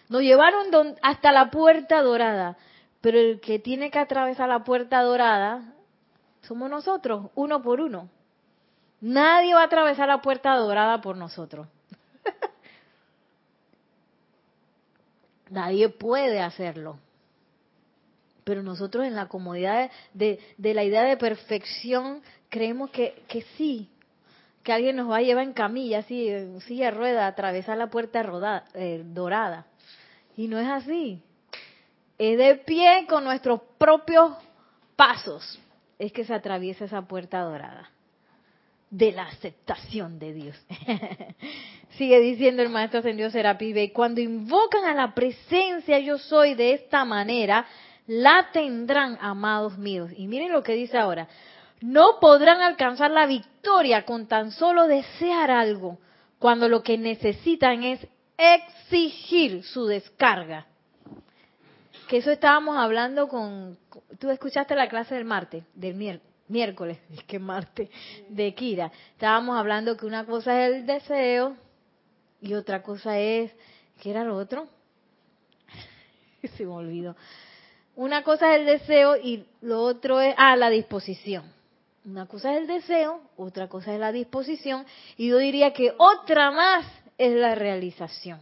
[0.08, 0.66] Nos llevaron
[1.02, 2.56] hasta la puerta dorada,
[3.00, 5.74] pero el que tiene que atravesar la puerta dorada
[6.42, 8.08] somos nosotros, uno por uno.
[9.00, 11.68] Nadie va a atravesar la puerta dorada por nosotros.
[15.50, 16.98] Nadie puede hacerlo.
[18.44, 23.90] Pero nosotros en la comodidad de, la idea de perfección creemos que, que, sí,
[24.62, 27.76] que alguien nos va a llevar en camilla, así, en silla de rueda, a atravesar
[27.76, 29.66] la puerta eh, dorada.
[30.36, 31.22] Y no es así.
[32.16, 34.32] Es de pie con nuestros propios
[34.96, 35.60] pasos.
[35.98, 37.90] Es que se atraviesa esa puerta dorada
[38.90, 40.56] de la aceptación de Dios.
[41.96, 46.74] Sigue diciendo el maestro ascendido Serapi y cuando invocan a la presencia yo soy de
[46.74, 47.66] esta manera,
[48.06, 50.10] la tendrán, amados míos.
[50.16, 51.28] Y miren lo que dice ahora,
[51.80, 55.98] no podrán alcanzar la victoria con tan solo desear algo,
[56.38, 60.66] cuando lo que necesitan es exigir su descarga.
[62.08, 63.78] Que eso estábamos hablando con,
[64.18, 67.88] tú escuchaste la clase del martes, del miércoles miércoles, es que martes,
[68.28, 71.56] de Kira, estábamos hablando que una cosa es el deseo
[72.40, 73.52] y otra cosa es,
[74.00, 74.66] ¿qué era lo otro?
[76.56, 77.16] Se me olvidó.
[77.96, 81.44] Una cosa es el deseo y lo otro es, ah, la disposición.
[82.04, 84.86] Una cosa es el deseo, otra cosa es la disposición
[85.18, 86.86] y yo diría que otra más
[87.18, 88.40] es la realización.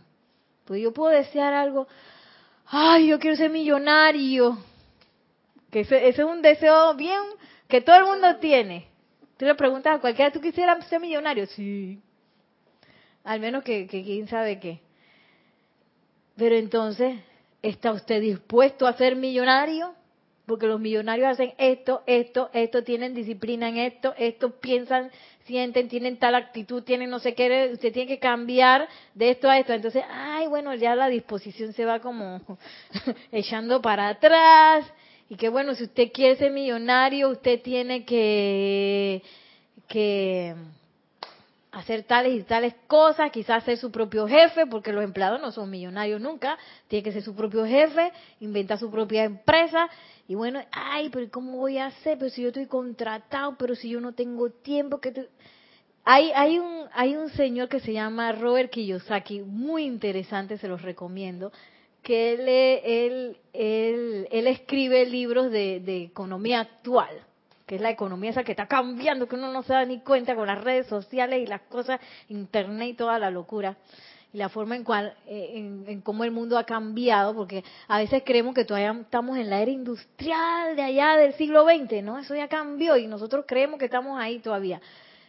[0.65, 1.89] Pues yo puedo desear algo,
[2.67, 4.59] ay, yo quiero ser millonario,
[5.73, 7.23] que ese, ese es un deseo bien
[7.69, 8.87] que todo el mundo tiene.
[9.37, 11.47] Tú le preguntas a cualquiera, ¿tú quisieras ser millonario?
[11.47, 12.01] Sí.
[13.23, 14.81] Al menos que, quién sabe qué.
[16.37, 17.19] Pero entonces,
[17.63, 19.95] ¿está usted dispuesto a ser millonario?
[20.47, 25.11] Porque los millonarios hacen esto, esto, esto, tienen disciplina en esto, esto, piensan,
[25.45, 29.59] sienten, tienen tal actitud, tienen no sé qué, usted tiene que cambiar de esto a
[29.59, 29.75] esto.
[29.75, 32.41] Entonces, ay, bueno, ya la disposición se va como
[33.31, 34.91] echando para atrás
[35.29, 39.23] y que bueno, si usted quiere ser millonario, usted tiene que,
[41.71, 45.71] hacer tales y tales cosas, quizás ser su propio jefe, porque los empleados no son
[45.71, 48.11] millonarios nunca, tiene que ser su propio jefe,
[48.41, 49.89] inventar su propia empresa,
[50.27, 52.19] y bueno, ay, pero ¿cómo voy a hacer?
[52.19, 55.29] Pero si yo estoy contratado, pero si yo no tengo tiempo, que
[56.05, 60.81] hay, hay, un, hay un señor que se llama Robert Kiyosaki, muy interesante, se los
[60.81, 61.53] recomiendo,
[62.09, 67.11] que él, él, él, él escribe libros de, economía actual.
[67.67, 70.35] que es la economía esa que está cambiando, que uno no se da ni cuenta
[70.35, 73.77] con las redes sociales y las cosas, internet y toda la locura
[74.33, 78.23] y la forma en cual eh, en, cómo el mundo ha cambiado porque a veces
[78.25, 82.35] creemos que todavía estamos en la era industrial de allá del siglo XX no eso
[82.35, 84.81] ya cambió y nosotros creemos que estamos ahí todavía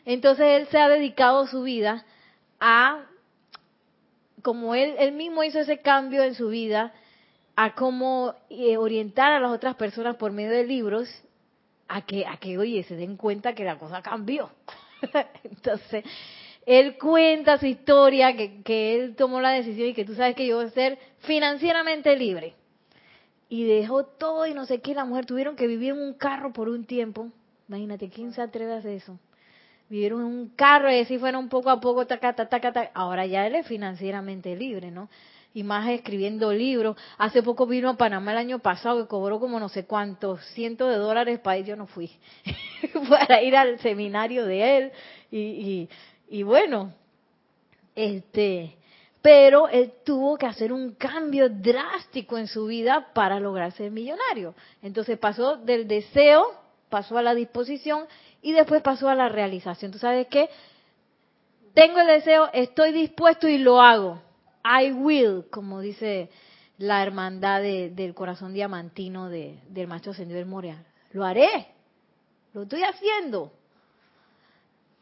[0.05, 2.05] entonces él se ha dedicado su vida
[2.59, 3.05] a
[4.41, 6.93] como él él mismo hizo ese cambio en su vida
[7.55, 11.09] a cómo eh, orientar a las otras personas por medio de libros
[11.87, 14.49] a que a que oye se den cuenta que la cosa cambió
[15.43, 16.03] entonces
[16.69, 20.45] él cuenta su historia, que, que él tomó la decisión y que tú sabes que
[20.45, 22.53] yo voy a ser financieramente libre.
[23.49, 26.53] Y dejó todo y no sé qué, la mujer tuvieron que vivir en un carro
[26.53, 27.31] por un tiempo.
[27.67, 29.17] Imagínate, ¿quién se atreve a hacer eso?
[29.89, 32.91] Vivieron un carro y así fueron poco a poco, taca, taca, taca.
[32.93, 35.09] Ahora ya él es financieramente libre, ¿no?
[35.53, 36.95] y más escribiendo libros.
[37.17, 40.89] Hace poco vino a Panamá el año pasado y cobró como no sé cuántos cientos
[40.89, 41.65] de dólares para ir.
[41.65, 42.11] Yo no fui
[43.09, 44.91] para ir al seminario de él
[45.31, 45.89] y, y,
[46.29, 46.93] y bueno,
[47.95, 48.75] este,
[49.21, 54.55] pero él tuvo que hacer un cambio drástico en su vida para lograr ser millonario.
[54.81, 56.45] Entonces pasó del deseo,
[56.89, 58.05] pasó a la disposición
[58.41, 59.91] y después pasó a la realización.
[59.91, 60.49] ¿Tú sabes qué?
[61.73, 64.21] Tengo el deseo, estoy dispuesto y lo hago.
[64.63, 66.29] I will, como dice
[66.77, 70.85] la hermandad del corazón diamantino de, del maestro ascendido del Moreal.
[71.11, 71.67] Lo haré,
[72.53, 73.51] lo estoy haciendo.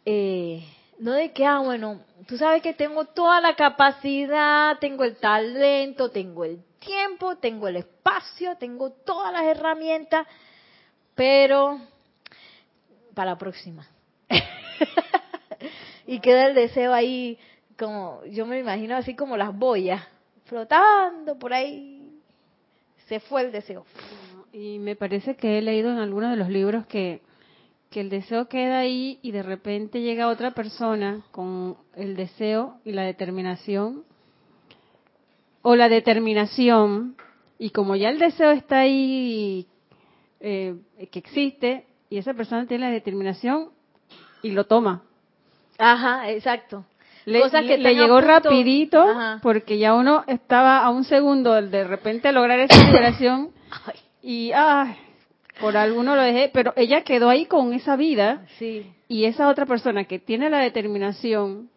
[0.05, 0.63] Eh,
[0.99, 6.09] no de que, ah, bueno, tú sabes que tengo toda la capacidad, tengo el talento,
[6.09, 10.25] tengo el tiempo, tengo el espacio, tengo todas las herramientas,
[11.13, 11.79] pero
[13.17, 13.87] para la próxima.
[16.05, 17.39] y queda el deseo ahí,
[17.77, 20.07] como, yo me imagino así como las boyas,
[20.45, 22.11] flotando por ahí.
[23.07, 23.85] Se fue el deseo.
[24.53, 27.21] Y me parece que he leído en algunos de los libros que
[27.89, 32.91] que el deseo queda ahí y de repente llega otra persona con el deseo y
[32.91, 34.03] la determinación,
[35.61, 37.15] o la determinación,
[37.57, 39.67] y como ya el deseo está ahí,
[40.39, 40.75] eh,
[41.11, 43.69] que existe, y esa persona tiene la determinación
[44.41, 45.03] y lo toma.
[45.77, 46.85] Ajá, exacto.
[47.25, 49.05] Le, que le llegó rapidito
[49.41, 53.51] porque ya uno estaba a un segundo de, de repente lograr esa liberación
[54.21, 54.95] y ay,
[55.59, 58.45] por alguno lo dejé, pero ella quedó ahí con esa vida.
[58.57, 58.91] Sí.
[59.07, 61.69] Y esa otra persona que tiene la determinación,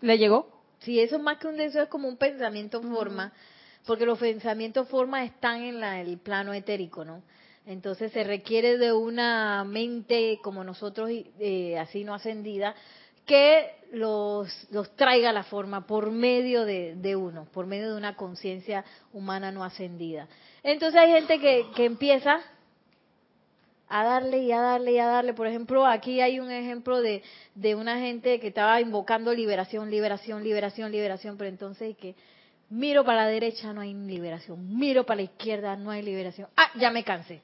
[0.00, 0.48] le llegó.
[0.80, 3.32] Sí, eso más que un deseo es como un pensamiento forma,
[3.86, 7.22] porque los pensamientos forma están en el plano etérico, ¿no?
[7.66, 12.74] Entonces se requiere de una mente como nosotros, eh, así no ascendida,
[13.24, 17.96] que los, los traiga a la forma por medio de, de uno, por medio de
[17.96, 20.26] una conciencia humana no ascendida.
[20.64, 22.40] Entonces hay gente que, que empieza
[23.88, 25.34] a darle y a darle y a darle.
[25.34, 27.22] Por ejemplo, aquí hay un ejemplo de,
[27.54, 32.16] de una gente que estaba invocando liberación, liberación, liberación, liberación, pero entonces que
[32.70, 36.48] miro para la derecha no hay liberación, miro para la izquierda no hay liberación.
[36.56, 37.42] Ah, ya me cansé.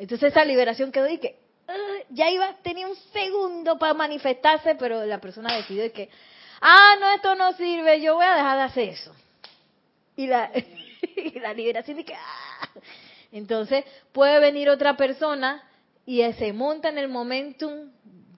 [0.00, 1.38] Entonces esa liberación quedó y que
[2.08, 6.08] ya iba, tenía un segundo para manifestarse, pero la persona decidió que,
[6.62, 9.14] ah, no, esto no sirve, yo voy a dejar de hacer eso.
[10.16, 10.50] Y la,
[11.16, 12.68] y la liberación y que, ¡ah!
[13.30, 15.62] entonces puede venir otra persona
[16.06, 17.92] y se monta en el momentum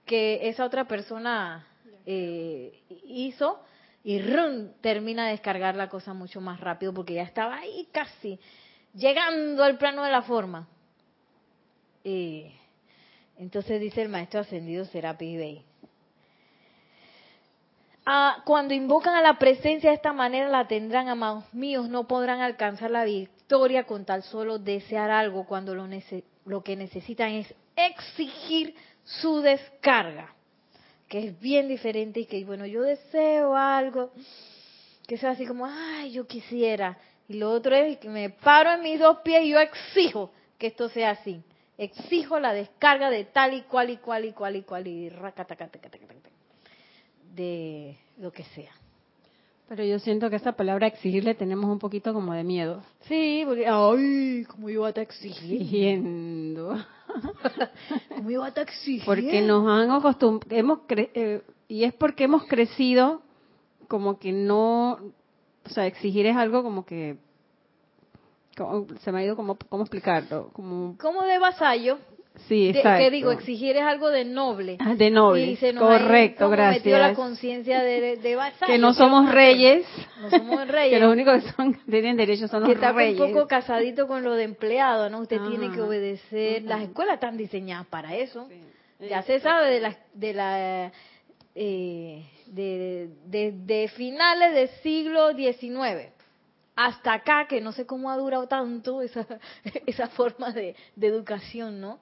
[0.05, 1.65] que esa otra persona
[2.05, 3.63] eh, hizo
[4.03, 8.37] y rum, termina de descargar la cosa mucho más rápido porque ya estaba ahí casi
[8.93, 10.67] llegando al plano de la forma.
[12.03, 12.51] Eh,
[13.37, 15.65] entonces dice el maestro ascendido Serapi Bey,
[18.05, 22.41] Ah, cuando invocan a la presencia de esta manera la tendrán, amados míos, no podrán
[22.41, 25.87] alcanzar la victoria con tal solo desear algo cuando lo,
[26.45, 30.33] lo que necesitan es exigir su descarga,
[31.07, 34.11] que es bien diferente y que, bueno, yo deseo algo
[35.07, 36.97] que sea así como, ay, yo quisiera,
[37.29, 40.67] y lo otro es que me paro en mis dos pies y yo exijo que
[40.67, 41.41] esto sea así.
[41.77, 45.09] Exijo la descarga de tal y cual y cual y cual y cual y
[47.35, 48.71] de lo que sea.
[49.67, 52.83] Pero yo siento que esa palabra exigirle tenemos un poquito como de miedo.
[53.07, 56.77] Sí, porque, ay, ¿cómo iba a estar exigiendo?
[58.15, 59.05] ¿Cómo iba a estar exigiendo?
[59.05, 63.21] Porque nos han acostumbrado, eh, y es porque hemos crecido
[63.87, 64.99] como que no,
[65.65, 67.17] o sea, exigir es algo como que,
[69.01, 70.49] se me ha ido como, ¿cómo explicarlo?
[70.53, 71.97] Como, como de vasallo.
[72.47, 72.97] Sí, de- exacto.
[73.03, 74.77] que digo, exigir es algo de noble.
[74.79, 75.45] Ah, De noble.
[75.45, 77.17] Y se nos Correcto, como metido la gracias.
[77.17, 78.73] conciencia de, de vasallo.
[78.73, 79.85] Que no ¿Qué somos reyes.
[80.19, 80.93] No somos reyes.
[80.97, 83.19] Que los únicos que son, tienen derechos son los que está reyes.
[83.21, 85.19] un poco casadito con lo de empleado, ¿no?
[85.19, 86.63] Usted tiene que obedecer.
[86.63, 88.47] Las escuelas están diseñadas para eso.
[88.99, 90.91] Ya se sabe de la, de la
[91.55, 96.12] eh, de, de- de finales del siglo XIX
[96.75, 99.25] hasta acá, que no sé cómo ha durado tanto esa,
[99.85, 101.99] esa forma de, educación, ¿no?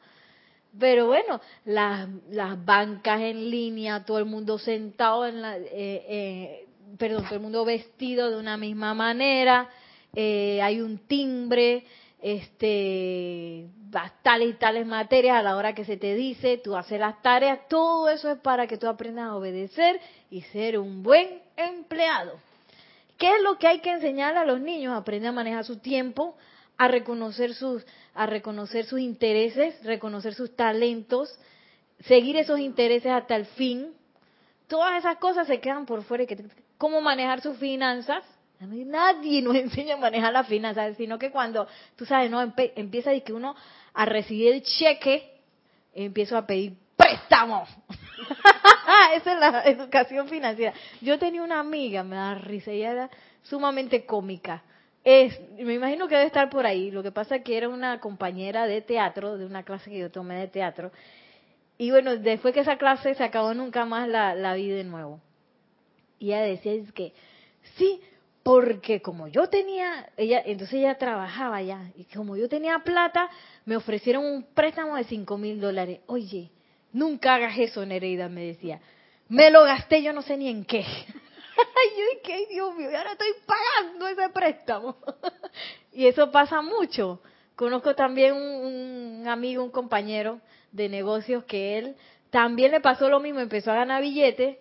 [0.79, 6.67] Pero bueno, las, las bancas en línea, todo el mundo sentado en la, eh, eh,
[6.97, 9.69] perdón, todo el mundo vestido de una misma manera,
[10.15, 11.85] eh, hay un timbre,
[12.21, 13.67] este,
[14.21, 17.67] tales y tales materias a la hora que se te dice, tú haces las tareas,
[17.67, 19.99] todo eso es para que tú aprendas a obedecer
[20.29, 22.50] y ser un buen empleado.
[23.21, 24.97] ¿Qué es lo que hay que enseñar a los niños?
[24.97, 26.35] Aprender a manejar su tiempo,
[26.75, 31.31] a reconocer sus, a reconocer sus intereses, reconocer sus talentos,
[31.99, 33.93] seguir esos intereses hasta el fin.
[34.67, 36.25] Todas esas cosas se quedan por fuera.
[36.79, 38.23] ¿Cómo manejar sus finanzas?
[38.59, 43.21] Nadie nos enseña a manejar las finanzas, sino que cuando, tú sabes, no empieza de
[43.21, 43.55] que uno
[43.93, 45.31] a recibir el cheque,
[45.93, 47.67] empiezo a pedir préstamo.
[49.15, 50.73] Esa es la educación financiera.
[51.01, 53.09] Yo tenía una amiga, me da risa, ella era
[53.43, 54.63] sumamente cómica.
[55.03, 56.91] Es, me imagino que debe estar por ahí.
[56.91, 60.11] Lo que pasa es que era una compañera de teatro, de una clase que yo
[60.11, 60.91] tomé de teatro.
[61.77, 65.19] Y bueno, después que esa clase se acabó, nunca más la, la vi de nuevo.
[66.19, 67.13] Y ella decía es que,
[67.75, 67.99] sí,
[68.43, 73.29] porque como yo tenía, ella, entonces ella trabajaba ya, y como yo tenía plata,
[73.65, 76.01] me ofrecieron un préstamo de cinco mil dólares.
[76.07, 76.51] Oye,
[76.93, 78.79] nunca hagas eso, Nereida, me decía.
[79.29, 80.85] Me lo gasté, yo no sé ni en qué.
[81.97, 84.97] Yo dije, "Ay, Dios mío, ahora estoy pagando ese préstamo.
[85.93, 87.21] y eso pasa mucho.
[87.55, 90.39] Conozco también un, un amigo, un compañero
[90.71, 91.95] de negocios que él
[92.31, 94.57] también le pasó lo mismo, empezó a ganar billetes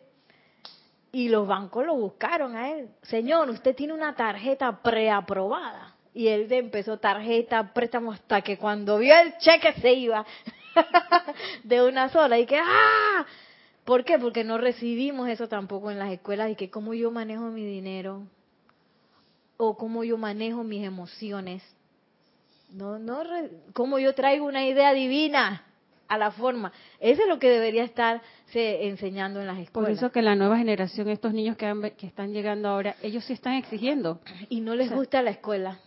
[1.12, 2.90] y los bancos lo buscaron a él.
[3.02, 5.94] Señor, usted tiene una tarjeta preaprobada.
[6.12, 10.26] Y él empezó tarjeta, préstamo, hasta que cuando vio el cheque se iba
[11.64, 12.38] de una sola.
[12.38, 13.26] Y que, ¡ah!
[13.84, 14.18] ¿Por qué?
[14.18, 16.50] Porque no recibimos eso tampoco en las escuelas.
[16.50, 18.22] Y que cómo yo manejo mi dinero.
[19.56, 21.62] O cómo yo manejo mis emociones.
[22.72, 25.64] No, no, re- cómo yo traigo una idea divina
[26.08, 26.72] a la forma.
[26.98, 29.98] Eso es lo que debería estar se, enseñando en las Por escuelas.
[29.98, 33.32] eso que la nueva generación, estos niños que, han- que están llegando ahora, ellos sí
[33.32, 34.20] están exigiendo.
[34.48, 35.78] y no les gusta la escuela.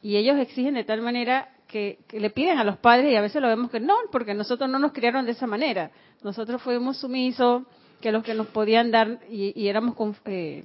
[0.00, 3.20] Y ellos exigen de tal manera que, que le piden a los padres y a
[3.20, 5.90] veces lo vemos que no, porque nosotros no nos criaron de esa manera.
[6.22, 7.62] Nosotros fuimos sumisos,
[8.00, 10.64] que los que nos podían dar y, y éramos con- eh,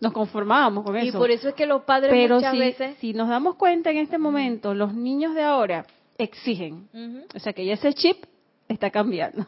[0.00, 1.18] nos conformábamos con Y eso.
[1.18, 2.96] por eso es que los padres Pero muchas si, veces...
[2.98, 5.84] si nos damos cuenta en este momento, los niños de ahora
[6.18, 6.88] exigen.
[7.34, 8.24] O sea que ya ese chip
[8.68, 9.46] está cambiando.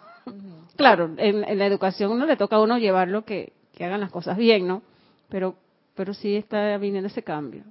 [0.77, 4.11] Claro, en, en la educación no le toca a uno llevarlo que, que hagan las
[4.11, 4.83] cosas bien, ¿no?
[5.29, 5.57] Pero,
[5.95, 7.63] pero sí está viniendo ese cambio.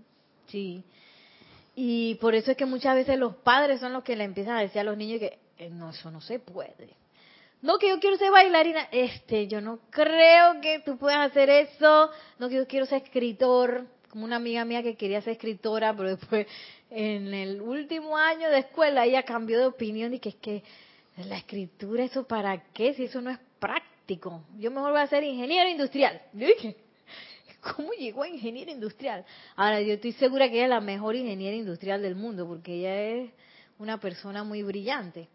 [0.47, 0.83] Sí.
[1.79, 4.61] Y por eso es que muchas veces los padres son los que le empiezan a
[4.61, 6.89] decir a los niños que eh, no, eso no se puede.
[7.61, 8.87] No, que yo quiero ser bailarina.
[8.91, 12.09] Este, yo no creo que tú puedas hacer eso.
[12.39, 13.85] No, que yo quiero ser escritor.
[14.09, 16.47] Como una amiga mía que quería ser escritora, pero después
[16.89, 20.63] en el último año de escuela ella cambió de opinión y que es que
[21.17, 22.95] la escritura, ¿eso para qué?
[22.95, 24.41] Si eso no es práctico.
[24.57, 26.19] Yo mejor voy a ser ingeniero industrial.
[26.33, 26.75] Yo dije,
[27.75, 29.25] ¿Cómo llegó a ingeniero industrial?
[29.55, 33.01] Ahora, yo estoy segura que ella es la mejor ingeniera industrial del mundo, porque ella
[33.01, 33.31] es
[33.79, 35.27] una persona muy brillante.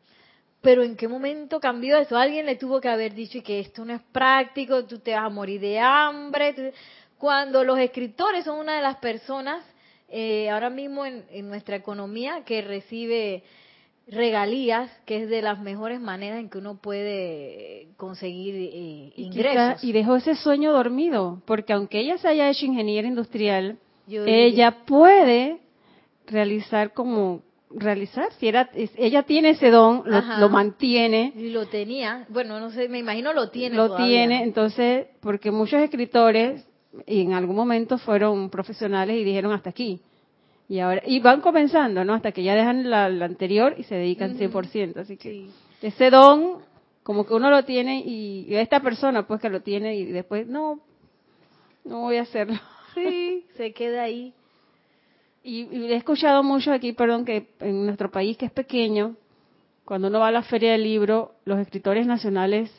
[0.61, 2.17] Pero ¿en qué momento cambió eso?
[2.17, 5.29] Alguien le tuvo que haber dicho que esto no es práctico, tú te vas a
[5.29, 6.73] morir de hambre.
[7.19, 9.65] Cuando los escritores son una de las personas
[10.09, 13.43] eh, ahora mismo en, en nuestra economía que recibe
[14.07, 19.83] regalías, que es de las mejores maneras en que uno puede conseguir eh, Y, ingresos.
[19.85, 24.85] y dejó ese sueño dormido, porque aunque ella se haya hecho ingeniera industrial, Yo ella
[24.87, 25.59] puede
[26.27, 27.43] realizar como
[27.75, 32.89] realizar, si era, ella tiene ese don, lo, mantiene, Y lo tenía, bueno, no sé,
[32.89, 33.77] me imagino lo tiene.
[33.77, 36.67] lo todavía, tiene, entonces, porque muchos escritores
[37.07, 40.03] y en algún momento fueron profesionales y dijeron hasta aquí.
[40.73, 42.15] Y ahora y van comenzando, ¿no?
[42.15, 44.45] Hasta que ya dejan la, la anterior y se dedican Ujú.
[44.63, 45.51] 100%, así que Sí.
[45.83, 46.61] ese don
[47.03, 50.47] como que uno lo tiene y, y esta persona pues que lo tiene y después
[50.47, 50.81] no
[51.85, 52.55] no voy a hacerlo.
[52.95, 54.33] Sí, se queda ahí.
[55.43, 59.17] Y, y he escuchado mucho aquí, perdón, que en nuestro país que es pequeño,
[59.85, 62.71] cuando uno va a la feria del libro, los escritores nacionales,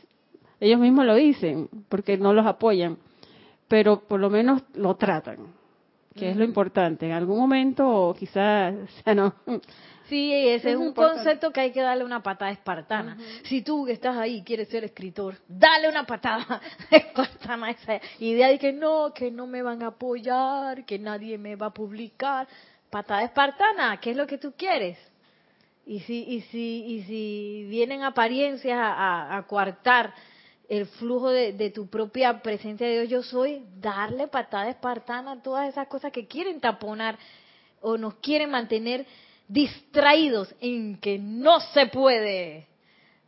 [0.60, 2.98] ellos mismos lo dicen, porque no los apoyan,
[3.68, 5.38] pero por lo menos lo tratan,
[6.16, 7.06] que es lo importante.
[7.06, 9.34] En algún momento, o quizás, o sea, no,
[10.10, 11.24] Sí, ese es, Es un importante.
[11.24, 13.18] concepto que hay que darle una patada espartana.
[13.46, 16.62] Si tú que estás ahí quieres ser escritor, dale una patada
[16.92, 21.38] espartana a esa idea de que no, que no me van a apoyar, que nadie
[21.38, 22.48] me va a publicar.
[22.90, 25.00] Patada espartana, ¿qué es lo que tú quieres?
[25.86, 30.14] Y si, y si, y si vienen apariencias a, a- a coartar
[30.70, 35.42] el flujo de, de tu propia presencia de Dios, yo soy, darle patada espartana a
[35.42, 37.18] todas esas cosas que quieren taponar
[37.82, 39.06] o nos quieren mantener
[39.48, 42.68] distraídos en que no se puede,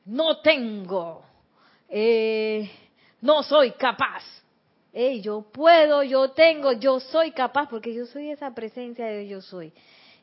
[0.06, 1.24] no tengo,
[1.90, 2.70] eh,
[3.22, 4.24] no soy capaz.
[4.94, 9.30] Ey, yo puedo, yo tengo, yo soy capaz, porque yo soy esa presencia de Dios,
[9.44, 9.74] yo soy.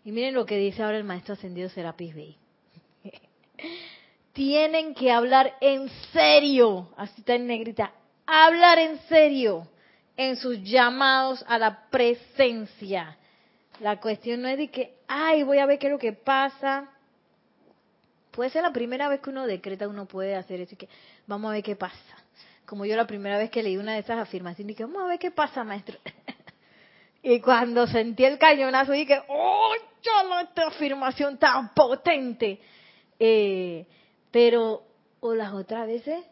[0.05, 2.37] Y miren lo que dice ahora el maestro ascendido Serapis Bey.
[4.33, 7.93] Tienen que hablar en serio, así está en negrita,
[8.27, 9.69] hablar en serio
[10.17, 13.19] en sus llamados a la presencia.
[13.81, 16.89] La cuestión no es de que, ay, voy a ver qué es lo que pasa.
[18.31, 20.89] Puede ser la primera vez que uno decreta, uno puede hacer eso y que
[21.27, 21.99] vamos a ver qué pasa.
[22.65, 25.19] Como yo la primera vez que leí una de esas afirmaciones, dije, vamos a ver
[25.19, 25.99] qué pasa, maestro.
[27.23, 32.61] y cuando sentí el cañonazo, dije, oh, yo esta afirmación tan potente.
[33.19, 33.87] Eh,
[34.33, 34.83] pero,
[35.21, 36.25] o las otras veces,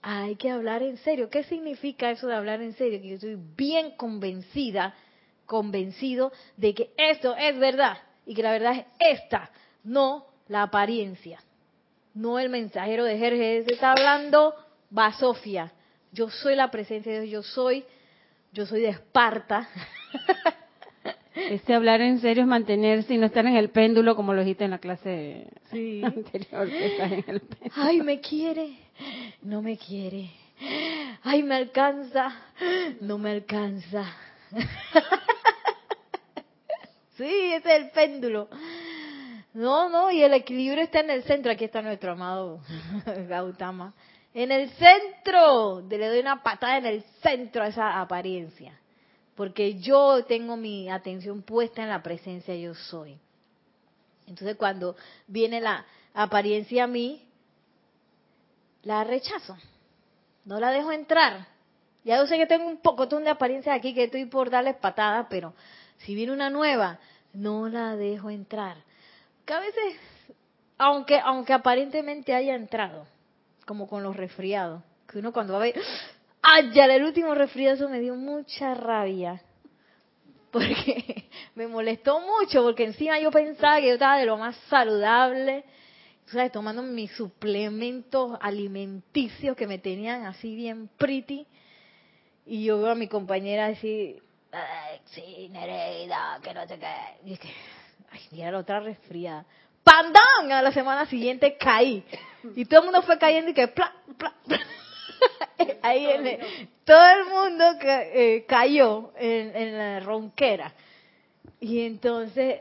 [0.00, 1.28] hay que hablar en serio.
[1.28, 3.00] ¿Qué significa eso de hablar en serio?
[3.02, 4.94] Que yo estoy bien convencida,
[5.44, 9.50] convencido de que esto es verdad y que la verdad es esta,
[9.84, 11.40] no la apariencia.
[12.14, 14.54] No el mensajero de Jerjes está hablando
[14.90, 15.72] Basofia.
[16.12, 17.84] Yo soy la presencia de Dios, yo soy,
[18.52, 19.68] yo soy de Esparta.
[21.34, 24.64] Ese hablar en serio es mantenerse y no estar en el péndulo como lo dijiste
[24.64, 26.02] en la clase Sí.
[26.04, 27.72] anterior, que estás en el péndulo.
[27.76, 28.76] Ay, me quiere,
[29.42, 30.30] no me quiere.
[31.22, 32.32] Ay, me alcanza,
[33.00, 34.04] no me alcanza.
[37.16, 38.48] Sí, ese es el péndulo.
[39.52, 41.52] No, no, y el equilibrio está en el centro.
[41.52, 42.60] Aquí está nuestro amado
[43.28, 43.92] Gautama.
[44.34, 48.72] En el centro, le doy una patada en el centro a esa apariencia.
[49.34, 53.18] Porque yo tengo mi atención puesta en la presencia yo soy.
[54.26, 57.26] Entonces cuando viene la apariencia a mí,
[58.82, 59.56] la rechazo.
[60.44, 61.46] No la dejo entrar.
[62.04, 65.26] Ya yo sé que tengo un pocotón de apariencias aquí que estoy por darles patadas,
[65.30, 65.54] pero
[65.98, 66.98] si viene una nueva,
[67.32, 68.76] no la dejo entrar.
[69.44, 69.96] Que a veces,
[70.78, 73.06] aunque, aunque aparentemente haya entrado,
[73.66, 75.80] como con los resfriados, que uno cuando va a ver,
[76.42, 76.70] ¡ay!
[76.72, 79.40] ya el último resfriado eso me dio mucha rabia.
[80.50, 81.24] Porque
[81.54, 85.64] me molestó mucho, porque encima yo pensaba que yo estaba de lo más saludable,
[86.26, 86.52] ¿sabes?
[86.52, 91.46] tomando mis suplementos alimenticios que me tenían así bien pretty.
[92.44, 96.94] Y yo veo a mi compañera decir, "Ay, sí, Nereida, que no sé qué.
[97.24, 97.48] Y es que,
[98.10, 99.46] ay, mira la otra resfriada.
[99.84, 100.50] ¡Pandán!
[100.52, 102.04] A la semana siguiente caí.
[102.56, 104.34] Y todo el mundo fue cayendo y que, pla, pla.
[105.82, 110.72] Ahí en el- todo el mundo eh, cayó en, en la ronquera.
[111.60, 112.60] Y entonces,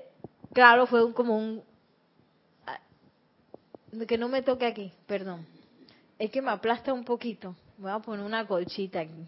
[0.54, 1.64] claro, fue un, como un...
[2.68, 2.80] ah,
[4.08, 5.46] Que no me toque aquí, perdón.
[6.20, 7.56] Es que me aplasta un poquito.
[7.78, 9.26] Voy a poner una colchita aquí.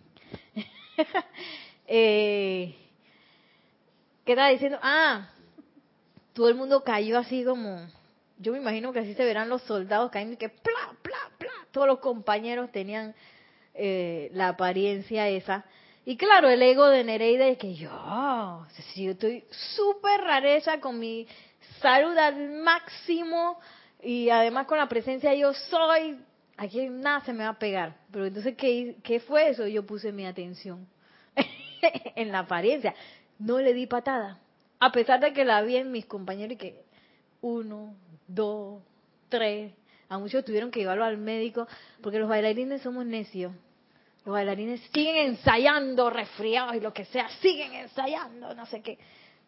[1.87, 2.75] eh,
[4.25, 4.77] ¿Qué estaba diciendo?
[4.81, 5.29] Ah,
[6.33, 7.87] todo el mundo cayó así como...
[8.37, 11.51] Yo me imagino que así se verán los soldados cayendo y que pla, pla, pla.
[11.71, 13.15] Todos los compañeros tenían
[13.73, 15.65] eh, la apariencia esa.
[16.05, 20.99] Y claro, el ego de Nereida es que yo, si yo estoy súper rareza con
[20.99, 21.27] mi
[21.81, 23.59] salud al máximo
[24.01, 26.17] y además con la presencia yo soy,
[26.57, 27.95] aquí nada se me va a pegar.
[28.11, 29.65] Pero entonces, ¿qué, qué fue eso?
[29.65, 30.85] Yo puse mi atención
[32.15, 32.93] en la apariencia.
[33.39, 34.39] No le di patada.
[34.79, 36.83] A pesar de que la vi en mis compañeros y que
[37.41, 37.95] uno,
[38.27, 38.81] dos,
[39.29, 39.71] tres,
[40.13, 41.67] a muchos tuvieron que llevarlo al médico
[42.01, 43.53] porque los bailarines somos necios.
[44.25, 48.97] Los bailarines siguen ensayando, resfriados y lo que sea, siguen ensayando, no sé qué.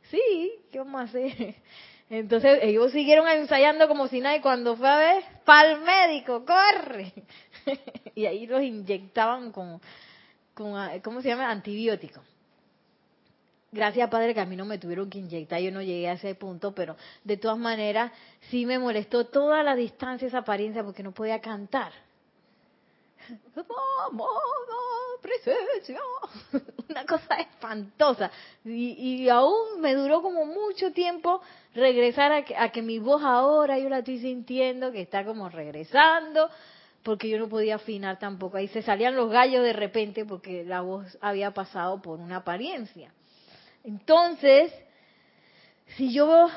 [0.09, 1.55] Sí, ¿qué vamos a hacer?
[2.09, 6.45] Entonces ellos siguieron ensayando como si nada y cuando fue a ver, para el médico,
[6.45, 7.13] corre.
[8.15, 9.81] y ahí los inyectaban con,
[10.53, 11.49] con, ¿cómo se llama?
[11.49, 12.21] Antibiótico.
[13.75, 16.33] Gracias, Padre, que a mí no me tuvieron que inyectar, yo no llegué a ese
[16.33, 16.95] punto, pero
[17.25, 18.09] de todas maneras
[18.49, 21.91] sí me molestó toda la distancia esa apariencia porque no podía cantar.
[25.21, 25.99] Presencia.
[26.89, 28.31] Una cosa espantosa.
[28.63, 31.41] Y, y aún me duró como mucho tiempo
[31.73, 35.49] regresar a que, a que mi voz ahora yo la estoy sintiendo que está como
[35.49, 36.49] regresando,
[37.03, 38.55] porque yo no podía afinar tampoco.
[38.55, 43.11] Ahí se salían los gallos de repente porque la voz había pasado por una apariencia.
[43.85, 44.73] Entonces,
[45.95, 46.49] si yo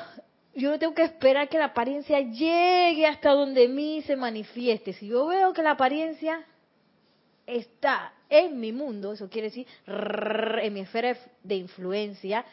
[0.55, 4.93] yo no tengo que esperar que la apariencia llegue hasta donde mí se manifieste.
[4.93, 6.43] Si yo veo que la apariencia
[7.45, 12.45] está en mi mundo, eso quiere decir en mi esfera de influencia,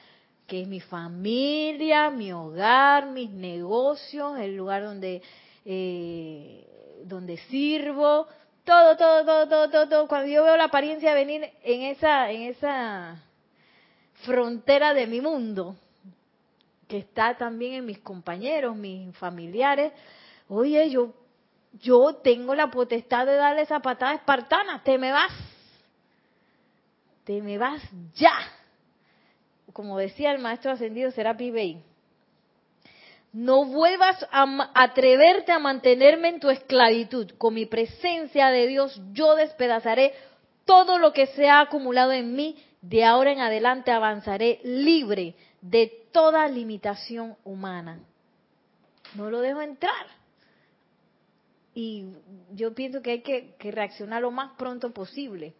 [0.46, 5.20] que es mi familia, mi hogar, mis negocios, el lugar donde,
[5.64, 6.64] eh,
[7.04, 8.28] donde sirvo,
[8.64, 10.08] todo, todo, todo, todo, todo, todo.
[10.08, 13.25] Cuando yo veo la apariencia venir en esa, en esa
[14.24, 15.76] frontera de mi mundo,
[16.88, 19.92] que está también en mis compañeros, mis familiares,
[20.48, 21.12] oye, yo,
[21.80, 25.32] yo tengo la potestad de darle esa patada espartana, te me vas,
[27.24, 27.82] te me vas
[28.14, 28.34] ya.
[29.72, 31.82] Como decía el maestro ascendido Serapi Bey,
[33.36, 37.32] no vuelvas a atreverte a mantenerme en tu esclavitud.
[37.36, 40.14] Con mi presencia de Dios yo despedazaré
[40.64, 42.56] todo lo que se ha acumulado en mí.
[42.88, 47.98] De ahora en adelante avanzaré libre de toda limitación humana.
[49.16, 50.06] No lo dejo entrar.
[51.74, 52.04] Y
[52.52, 55.52] yo pienso que hay que, reaccionar lo más pronto posible.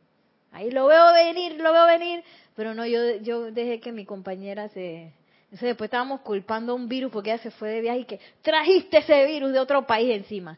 [0.53, 2.23] Ahí lo veo venir, lo veo venir,
[2.55, 5.13] pero no, yo, yo dejé que mi compañera se...
[5.47, 8.21] Entonces después estábamos culpando a un virus porque ella se fue de viaje y que
[8.41, 10.57] trajiste ese virus de otro país encima.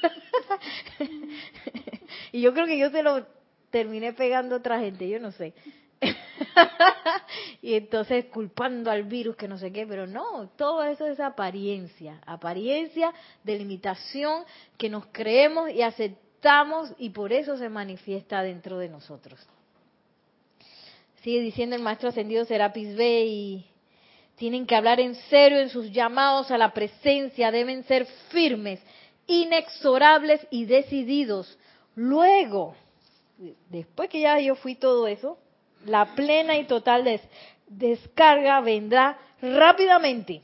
[2.32, 3.26] y yo creo que yo se lo
[3.70, 5.54] terminé pegando a otra gente, yo no sé.
[7.62, 12.20] y entonces culpando al virus que no sé qué, pero no, todo eso es apariencia,
[12.26, 14.44] apariencia de limitación
[14.76, 19.40] que nos creemos y aceptamos y por eso se manifiesta dentro de nosotros.
[21.22, 23.66] Sigue diciendo el maestro ascendido Serapis Bey,
[24.36, 28.80] tienen que hablar en serio en sus llamados a la presencia, deben ser firmes,
[29.26, 31.58] inexorables y decididos.
[31.94, 32.74] Luego,
[33.70, 35.38] después que ya yo fui todo eso,
[35.84, 37.20] la plena y total
[37.66, 40.42] descarga vendrá rápidamente.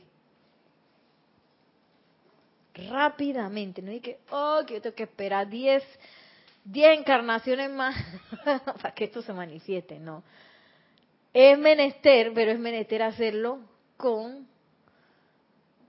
[2.89, 5.83] Rápidamente, no hay que, oh, que yo tengo que esperar 10
[6.63, 7.95] diez encarnaciones más
[8.81, 10.23] para que esto se manifieste, no.
[11.33, 13.59] Es menester, pero es menester hacerlo
[13.97, 14.47] con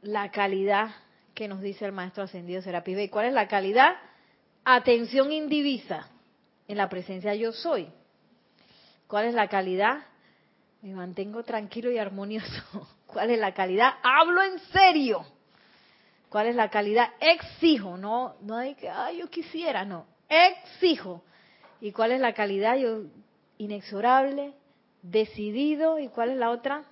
[0.02, 0.90] la calidad
[1.34, 3.96] que nos dice el maestro ascendido Serapis ¿Y cuál es la calidad?
[4.64, 6.08] Atención indivisa
[6.68, 7.88] en la presencia yo soy.
[9.12, 10.06] ¿Cuál es la calidad?
[10.80, 12.88] Me mantengo tranquilo y armonioso.
[13.06, 13.92] ¿Cuál es la calidad?
[14.02, 15.22] Hablo en serio.
[16.30, 17.10] ¿Cuál es la calidad?
[17.20, 20.06] Exijo, no, no hay que, ay, yo quisiera, no.
[20.30, 21.22] Exijo.
[21.82, 22.78] ¿Y cuál es la calidad?
[22.78, 23.02] Yo
[23.58, 24.54] inexorable,
[25.02, 25.98] decidido.
[25.98, 26.82] ¿Y cuál es la otra?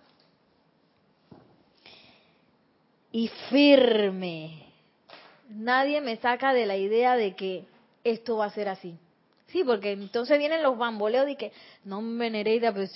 [3.12, 4.66] Y firme.
[5.48, 7.64] Nadie me saca de la idea de que
[8.04, 8.98] esto va a ser así.
[9.52, 11.52] Sí, porque entonces vienen los bamboleos de que,
[11.84, 12.86] no me Nereida, pero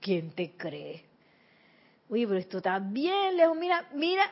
[0.00, 1.04] ¿quién te cree?
[2.08, 3.56] Uy, pero esto está bien lejos.
[3.56, 4.30] Mira, mira,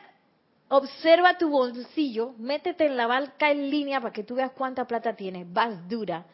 [0.69, 5.15] observa tu bolsillo, métete en la balca en línea para que tú veas cuánta plata
[5.15, 5.51] tienes.
[5.51, 6.25] Vas dura.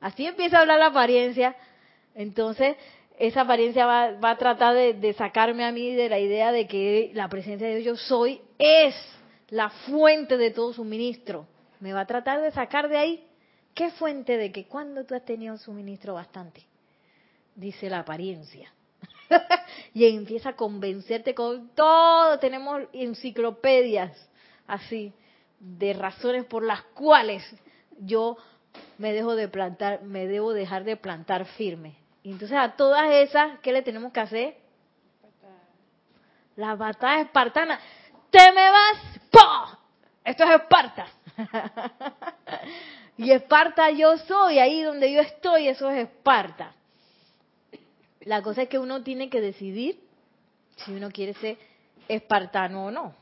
[0.00, 1.56] Así empieza a hablar la apariencia.
[2.14, 2.76] Entonces,
[3.18, 6.66] esa apariencia va, va a tratar de, de, sacarme a mí de la idea de
[6.66, 8.94] que la presencia de Dios yo soy es
[9.48, 11.46] la fuente de todo suministro.
[11.80, 13.24] Me va a tratar de sacar de ahí
[13.74, 16.64] ¿Qué fuente de que cuando tú has tenido suministro bastante?
[17.56, 18.72] Dice la apariencia.
[19.94, 22.38] y empieza a convencerte con todo.
[22.38, 24.12] Tenemos enciclopedias
[24.66, 25.12] así
[25.58, 27.42] de razones por las cuales
[27.98, 28.36] yo
[28.98, 31.96] me dejo de plantar, me debo dejar de plantar firme.
[32.22, 34.56] Y entonces a todas esas, ¿qué le tenemos que hacer?
[36.56, 37.80] La batalla espartana.
[38.30, 39.20] ¡Te me vas!
[39.30, 39.78] ¡Pah!
[40.24, 41.06] Esto es Esparta.
[43.16, 46.74] Y Esparta yo soy, ahí donde yo estoy, eso es Esparta.
[48.20, 50.00] La cosa es que uno tiene que decidir
[50.76, 51.58] si uno quiere ser
[52.08, 53.14] espartano o no.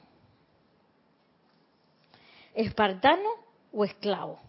[2.55, 3.28] ¿Espartano
[3.72, 4.40] o esclavo?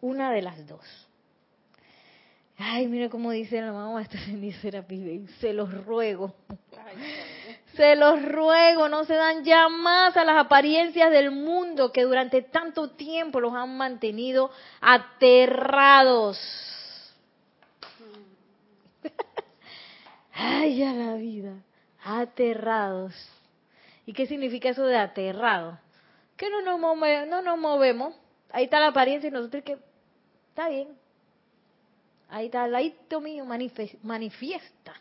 [0.00, 0.84] Una de las dos.
[2.58, 4.52] Ay, mira cómo dice la mamá, esto se
[5.40, 6.34] se los ruego.
[7.76, 12.40] Se los ruego, no se dan ya más a las apariencias del mundo que durante
[12.40, 14.50] tanto tiempo los han mantenido
[14.80, 16.38] aterrados.
[20.32, 21.52] Ay, ya la vida,
[22.02, 23.14] aterrados.
[24.06, 25.78] ¿Y qué significa eso de aterrado?
[26.36, 28.14] Que no nos, movemos, no nos movemos.
[28.50, 29.76] Ahí está la apariencia y nosotros que
[30.48, 30.96] está bien.
[32.28, 34.94] Ahí está el ladito mío manifiesta.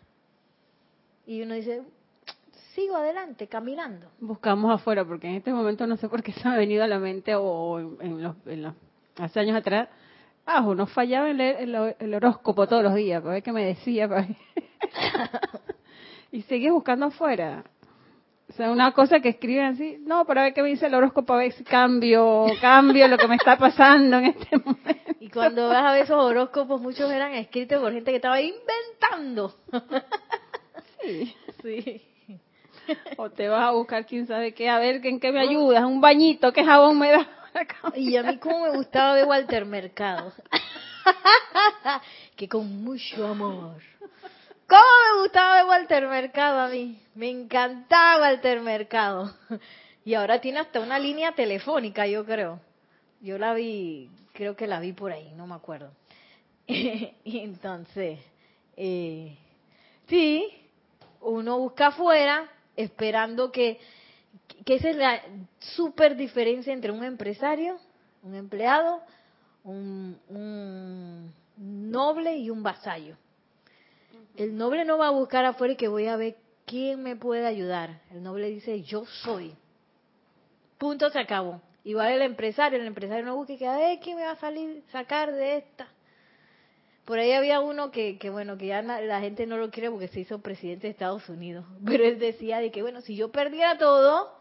[1.25, 1.81] Y uno dice,
[2.75, 4.11] sigo adelante, caminando.
[4.19, 6.87] Buscamos afuera, porque en este momento no sé por qué se me ha venido a
[6.87, 8.35] la mente o en, los,
[9.17, 9.87] hace años atrás,
[10.45, 14.09] ah, uno fallaba en leer el, horóscopo todos los días, para ver qué me decía.
[16.31, 17.63] y seguí buscando afuera.
[18.49, 21.33] O sea, una cosa que escriben así, no, para ver qué me dice el horóscopo,
[21.33, 25.13] a ver si cambio, cambio lo que me está pasando en este momento.
[25.19, 29.55] Y cuando vas a ver esos horóscopos, muchos eran escritos por gente que estaba inventando.
[31.01, 31.33] Sí.
[31.61, 32.14] Sí.
[33.17, 36.01] O te vas a buscar quién sabe qué, a ver en qué me ayudas, un
[36.01, 37.27] bañito, qué jabón me da.
[37.95, 40.33] Y a mí como me gustaba ver Walter Mercado.
[42.35, 43.81] que con mucho amor.
[44.67, 46.99] ¿Cómo me gustaba ver Walter Mercado a mí?
[47.13, 49.33] Me encantaba Walter Mercado.
[50.03, 52.59] Y ahora tiene hasta una línea telefónica, yo creo.
[53.21, 55.91] Yo la vi, creo que la vi por ahí, no me acuerdo.
[56.67, 58.19] entonces,
[58.75, 59.37] eh,
[60.07, 60.47] sí,
[61.21, 63.79] uno busca afuera esperando que,
[64.65, 65.21] que esa es la
[65.59, 67.77] super diferencia entre un empresario,
[68.23, 69.01] un empleado,
[69.63, 73.17] un, un noble y un vasallo.
[74.35, 77.45] El noble no va a buscar afuera y que voy a ver quién me puede
[77.45, 78.01] ayudar.
[78.11, 79.55] El noble dice, yo soy.
[80.77, 81.61] Punto, se acabó.
[81.83, 84.35] Igual el empresario, el empresario no busca y que a ver quién me va a
[84.37, 85.87] salir, sacar de esta.
[87.05, 90.07] Por ahí había uno que, que bueno, que ya la gente no lo quiere porque
[90.07, 91.65] se hizo presidente de Estados Unidos.
[91.85, 94.33] Pero él decía de que, bueno, si yo perdiera todo,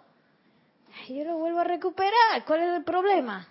[1.09, 2.45] yo lo vuelvo a recuperar.
[2.47, 3.49] ¿Cuál es el problema?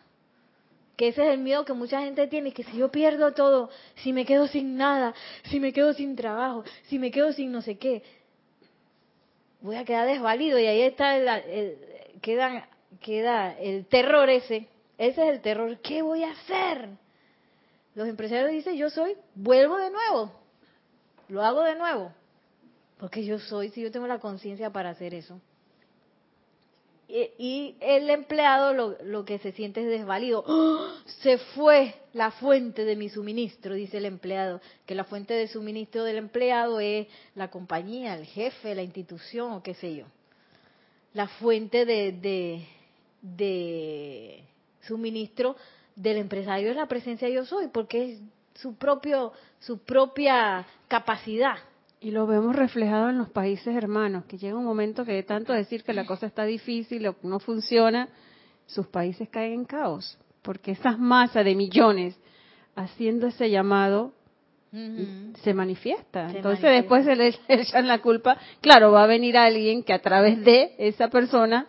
[0.97, 4.14] Que ese es el miedo que mucha gente tiene, que si yo pierdo todo, si
[4.14, 5.14] me quedo sin nada,
[5.45, 8.03] si me quedo sin trabajo, si me quedo sin no sé qué,
[9.61, 11.78] voy a quedar desvalido y ahí está el,
[12.22, 14.68] queda el terror ese.
[14.97, 15.80] Ese es el terror.
[15.80, 16.89] ¿Qué voy a hacer?
[17.96, 20.32] Los empresarios dicen, yo soy, vuelvo de nuevo,
[21.28, 22.12] lo hago de nuevo,
[22.98, 25.39] porque yo soy, si yo tengo la conciencia para hacer eso.
[27.08, 30.44] Y, y, el empleado lo, lo, que se siente es desvalido.
[30.48, 30.88] ¡Oh!
[31.22, 36.04] Se fue la fuente de mi suministro, dice el empleado, que la fuente de suministro
[36.06, 40.06] del empleado es la compañía, el jefe, la institución o qué sé yo.
[41.14, 42.68] La fuente de, de,
[43.22, 44.44] de
[44.82, 45.56] suministro
[45.96, 48.22] del empresario es la presencia yo soy, porque es
[48.56, 51.56] su propio, su propia capacidad.
[52.00, 55.54] Y lo vemos reflejado en los países hermanos, que llega un momento que de tanto
[55.54, 58.10] decir que la cosa está difícil o no funciona,
[58.66, 62.16] sus países caen en caos, porque esas masas de millones
[62.76, 64.12] haciendo ese llamado
[64.74, 65.36] uh -huh.
[65.38, 66.30] se manifiesta.
[66.30, 66.70] Se Entonces manifiesta.
[66.72, 68.38] después se le echan la culpa.
[68.62, 71.68] Claro, va a venir alguien que a través de esa persona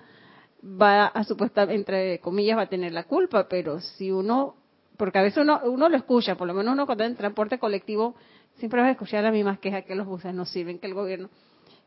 [0.64, 4.56] va a supuestamente, entre comillas, va a tener la culpa, pero si uno,
[4.96, 8.14] porque a veces uno, uno lo escucha, por lo menos uno cuando en transporte colectivo,
[8.56, 11.28] siempre va a escuchar las mismas quejas que los buses no sirven, que el gobierno,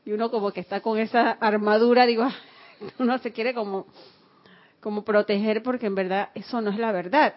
[0.05, 2.27] y uno como que está con esa armadura, digo,
[2.99, 3.87] uno se quiere como,
[4.79, 7.33] como proteger porque en verdad eso no es la verdad.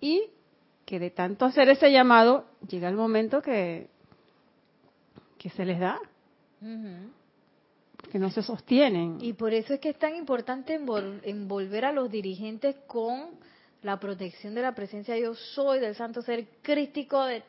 [0.00, 0.30] Y
[0.84, 3.88] que de tanto hacer ese llamado, llega el momento que,
[5.36, 6.00] que se les da.
[8.08, 9.18] Que no se sostienen.
[9.20, 13.30] Y por eso es que es tan importante envolver a los dirigentes con
[13.82, 17.42] la protección de la presencia yo soy, del santo ser crístico, de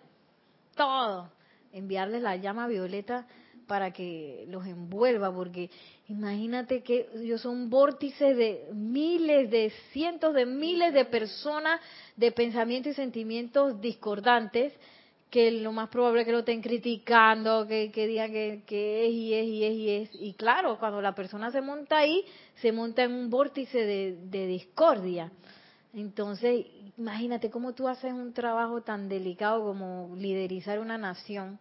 [0.75, 1.29] todo.
[1.71, 3.27] Enviarles la llama violeta
[3.67, 5.69] para que los envuelva, porque
[6.07, 11.79] imagínate que ellos son vórtices de miles, de cientos de miles de personas
[12.15, 14.73] de pensamientos y sentimientos discordantes
[15.29, 19.33] que lo más probable es que lo estén criticando, que, que digan que, es y
[19.33, 20.09] es y es y es.
[20.13, 22.25] Y claro, cuando la persona se monta ahí,
[22.55, 25.31] se monta en un vórtice de, de discordia.
[25.93, 26.65] Entonces,
[26.97, 31.59] imagínate cómo tú haces un trabajo tan delicado como liderizar una nación,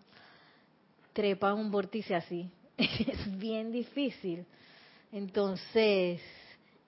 [1.13, 2.51] trepa un vórtice así.
[2.79, 4.47] es bien difícil.
[5.13, 6.21] Entonces,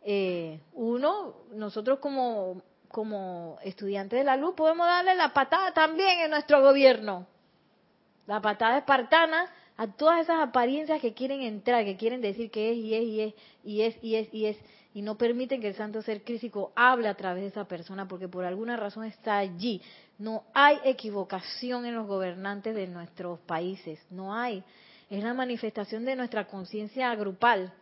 [0.02, 6.30] eh, uno, nosotros como como estudiantes de la luz podemos darle la patada también en
[6.30, 7.26] nuestro gobierno.
[8.26, 12.76] La patada espartana a todas esas apariencias que quieren entrar, que quieren decir que es
[12.76, 13.34] y es y es
[13.64, 14.56] y es y es y es
[14.92, 18.28] y no permiten que el santo ser crítico hable a través de esa persona porque
[18.28, 19.80] por alguna razón está allí.
[20.18, 24.64] No hay equivocación en los gobernantes de nuestros países, no hay.
[25.08, 27.72] Es la manifestación de nuestra conciencia grupal.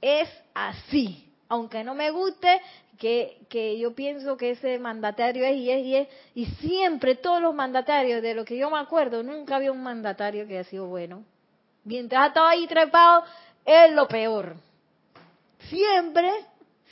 [0.00, 2.60] Es así aunque no me guste,
[2.98, 7.40] que, que yo pienso que ese mandatario es y es y es, y siempre todos
[7.40, 10.86] los mandatarios, de lo que yo me acuerdo, nunca había un mandatario que haya sido
[10.86, 11.24] bueno.
[11.84, 13.24] Mientras ha estado ahí trepado,
[13.64, 14.56] es lo peor.
[15.68, 16.30] Siempre,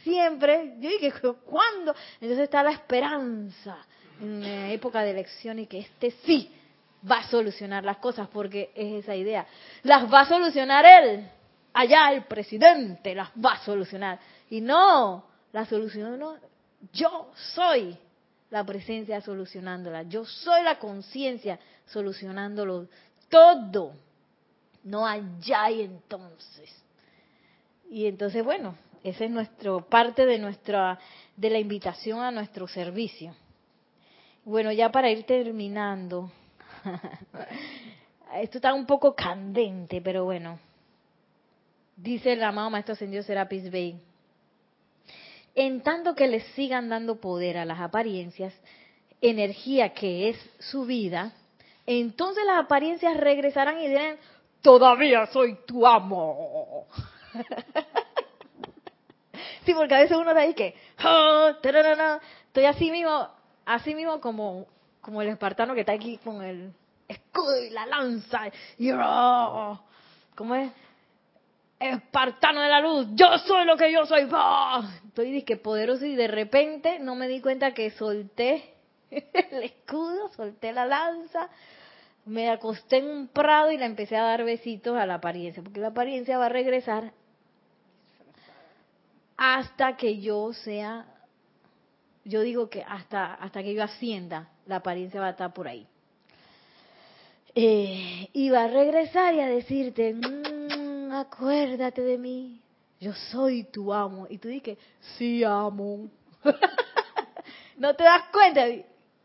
[0.02, 1.12] siempre, yo dije,
[1.44, 1.94] ¿cuándo?
[2.20, 3.78] Entonces está la esperanza
[4.20, 6.50] en época de elecciones y que este sí
[7.10, 9.46] va a solucionar las cosas, porque es esa idea.
[9.82, 11.28] Las va a solucionar él.
[11.72, 14.18] Allá el presidente las va a solucionar.
[14.48, 15.24] Y no,
[15.54, 16.36] la solución no,
[16.92, 17.96] yo soy
[18.50, 22.88] la presencia solucionándola, yo soy la conciencia solucionándolo
[23.28, 23.92] todo,
[24.82, 26.74] no allá y entonces.
[27.88, 28.74] Y entonces, bueno,
[29.04, 30.98] esa es nuestro parte de nuestra
[31.36, 33.32] de la invitación a nuestro servicio.
[34.44, 36.32] Bueno, ya para ir terminando.
[38.34, 40.58] Esto está un poco candente, pero bueno.
[41.96, 44.00] Dice el amado Maestro Ascendido Serapis Bey.
[45.54, 48.52] En tanto que le sigan dando poder a las apariencias,
[49.20, 51.32] energía que es su vida,
[51.86, 54.16] entonces las apariencias regresarán y dirán,
[54.62, 56.86] todavía soy tu amo.
[59.64, 60.74] sí, porque a veces uno da ahí que,
[61.04, 63.28] oh, estoy así mismo,
[63.66, 64.66] así mismo como,
[65.00, 66.72] como el espartano que está aquí con el
[67.06, 69.78] escudo y la lanza, y oh,
[70.34, 70.72] ¿cómo es?
[71.84, 74.26] Espartano de la luz, yo soy lo que yo soy.
[75.06, 78.74] Estoy disque poderoso y de repente no me di cuenta que solté
[79.10, 81.50] el escudo, solté la lanza,
[82.24, 85.80] me acosté en un prado y la empecé a dar besitos a la apariencia, porque
[85.80, 87.12] la apariencia va a regresar
[89.36, 91.04] hasta que yo sea,
[92.24, 95.86] yo digo que hasta, hasta que yo ascienda, la apariencia va a estar por ahí.
[97.54, 100.63] Eh, y va a regresar y a decirte, mmm,
[101.18, 102.60] acuérdate de mí,
[103.00, 104.26] yo soy tu amo.
[104.30, 104.78] Y tú dices,
[105.16, 106.08] sí, amo.
[107.76, 108.66] no te das cuenta,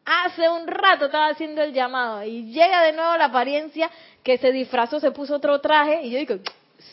[0.06, 3.90] hace un rato estaba haciendo el llamado y llega de nuevo la apariencia
[4.24, 6.36] que se disfrazó, se puso otro traje y yo digo,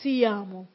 [0.01, 0.67] sí amo.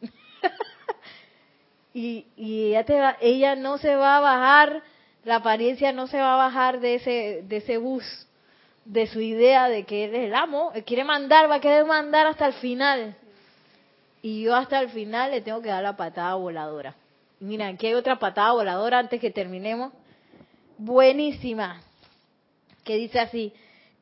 [1.94, 4.82] y y ella, ella no se va a bajar,
[5.24, 8.04] la apariencia no se va a bajar de ese, de ese bus,
[8.84, 11.84] de su idea de que él es el amo, él quiere mandar, va a querer
[11.84, 13.16] mandar hasta el final.
[14.22, 16.94] Y yo hasta el final le tengo que dar la patada voladora.
[17.40, 19.92] Mira, aquí hay otra patada voladora antes que terminemos
[20.78, 21.80] buenísima,
[22.84, 23.52] que dice así,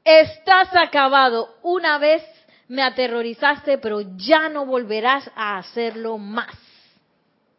[0.05, 2.23] estás acabado, una vez
[2.69, 6.55] me aterrorizaste, pero ya no volverás a hacerlo más.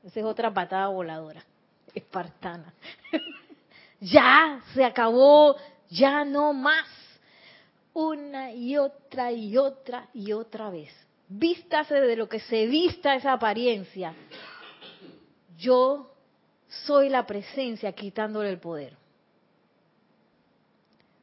[0.04, 1.44] Esa es otra patada voladora,
[1.94, 2.74] espartana.
[4.00, 5.58] ya se acabó,
[5.90, 6.88] ya no más.
[7.94, 10.94] Una y otra y otra y otra vez.
[11.30, 14.14] Vístase de lo que se vista esa apariencia.
[15.58, 16.12] Yo
[16.68, 18.96] soy la presencia quitándole el poder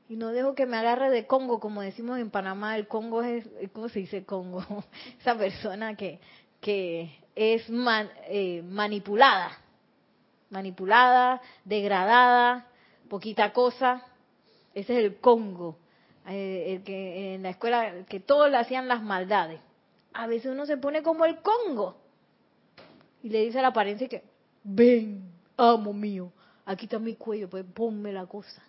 [0.08, 3.48] y no dejo que me agarre de Congo, como decimos en Panamá, el Congo es,
[3.72, 4.64] ¿cómo se dice Congo?
[5.20, 6.20] Esa persona que,
[6.60, 7.64] que es
[8.28, 9.58] eh, manipulada,
[10.50, 12.66] manipulada, degradada,
[13.08, 14.04] poquita cosa,
[14.74, 15.78] ese es el Congo,
[16.28, 19.60] eh, el que en la escuela, que todos le hacían las maldades.
[20.14, 21.96] A veces uno se pone como el Congo
[23.22, 24.22] y le dice a la apariencia que,
[24.62, 26.32] ven, amo mío,
[26.64, 28.62] aquí está mi cuello, pues ponme la cosa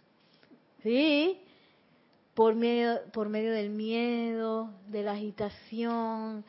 [0.85, 1.41] ¿sí?
[2.35, 6.45] Por medio, por medio del miedo, de la agitación,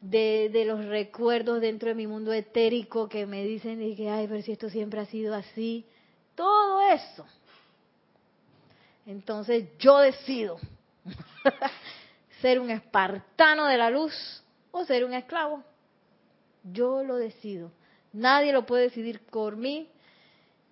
[0.00, 4.26] de, de, los recuerdos dentro de mi mundo etérico que me dicen y que, ay,
[4.26, 5.84] pero si esto siempre ha sido así.
[6.34, 7.24] Todo eso.
[9.06, 10.58] Entonces yo decido
[12.40, 14.14] ser un espartano de la luz
[14.70, 15.62] o ser un esclavo.
[16.62, 17.70] Yo lo decido.
[18.12, 19.88] Nadie lo puede decidir por mí,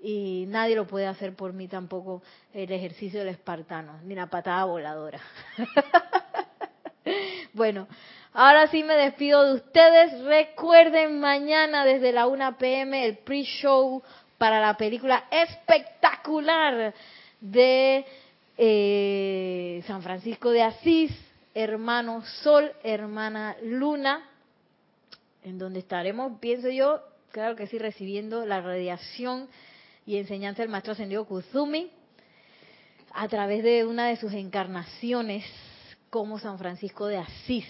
[0.00, 4.64] y nadie lo puede hacer por mí tampoco el ejercicio del espartano, ni la patada
[4.64, 5.20] voladora.
[7.52, 7.88] bueno,
[8.32, 10.22] ahora sí me despido de ustedes.
[10.22, 14.02] Recuerden mañana desde la 1 pm el pre-show
[14.38, 16.94] para la película espectacular
[17.40, 18.04] de
[18.58, 21.10] eh, San Francisco de Asís,
[21.56, 24.28] hermano Sol, hermana Luna,
[25.42, 27.00] en donde estaremos, pienso yo,
[27.32, 29.48] claro que sí, recibiendo la radiación
[30.04, 31.90] y enseñanza del maestro ascendido Kuzumi
[33.10, 35.46] a través de una de sus encarnaciones
[36.10, 37.66] como San Francisco de Asís.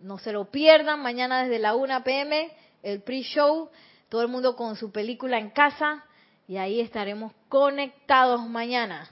[0.00, 2.50] No se lo pierdan, mañana desde la 1 pm,
[2.82, 3.70] el pre-show,
[4.08, 6.04] todo el mundo con su película en casa
[6.48, 9.08] y ahí estaremos conectados mañana.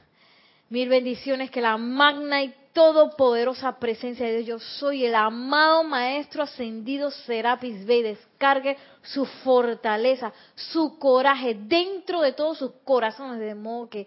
[0.69, 6.43] Mil bendiciones, que la magna y todopoderosa presencia de Dios, yo soy el amado Maestro
[6.43, 13.89] Ascendido Serapis Bey, descargue su fortaleza, su coraje dentro de todos sus corazones, de modo
[13.89, 14.07] que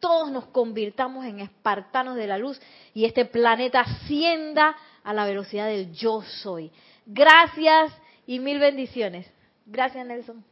[0.00, 2.60] todos nos convirtamos en espartanos de la luz
[2.92, 6.70] y este planeta ascienda a la velocidad del yo soy.
[7.06, 7.90] Gracias
[8.26, 9.26] y mil bendiciones.
[9.64, 10.44] Gracias, Nelson.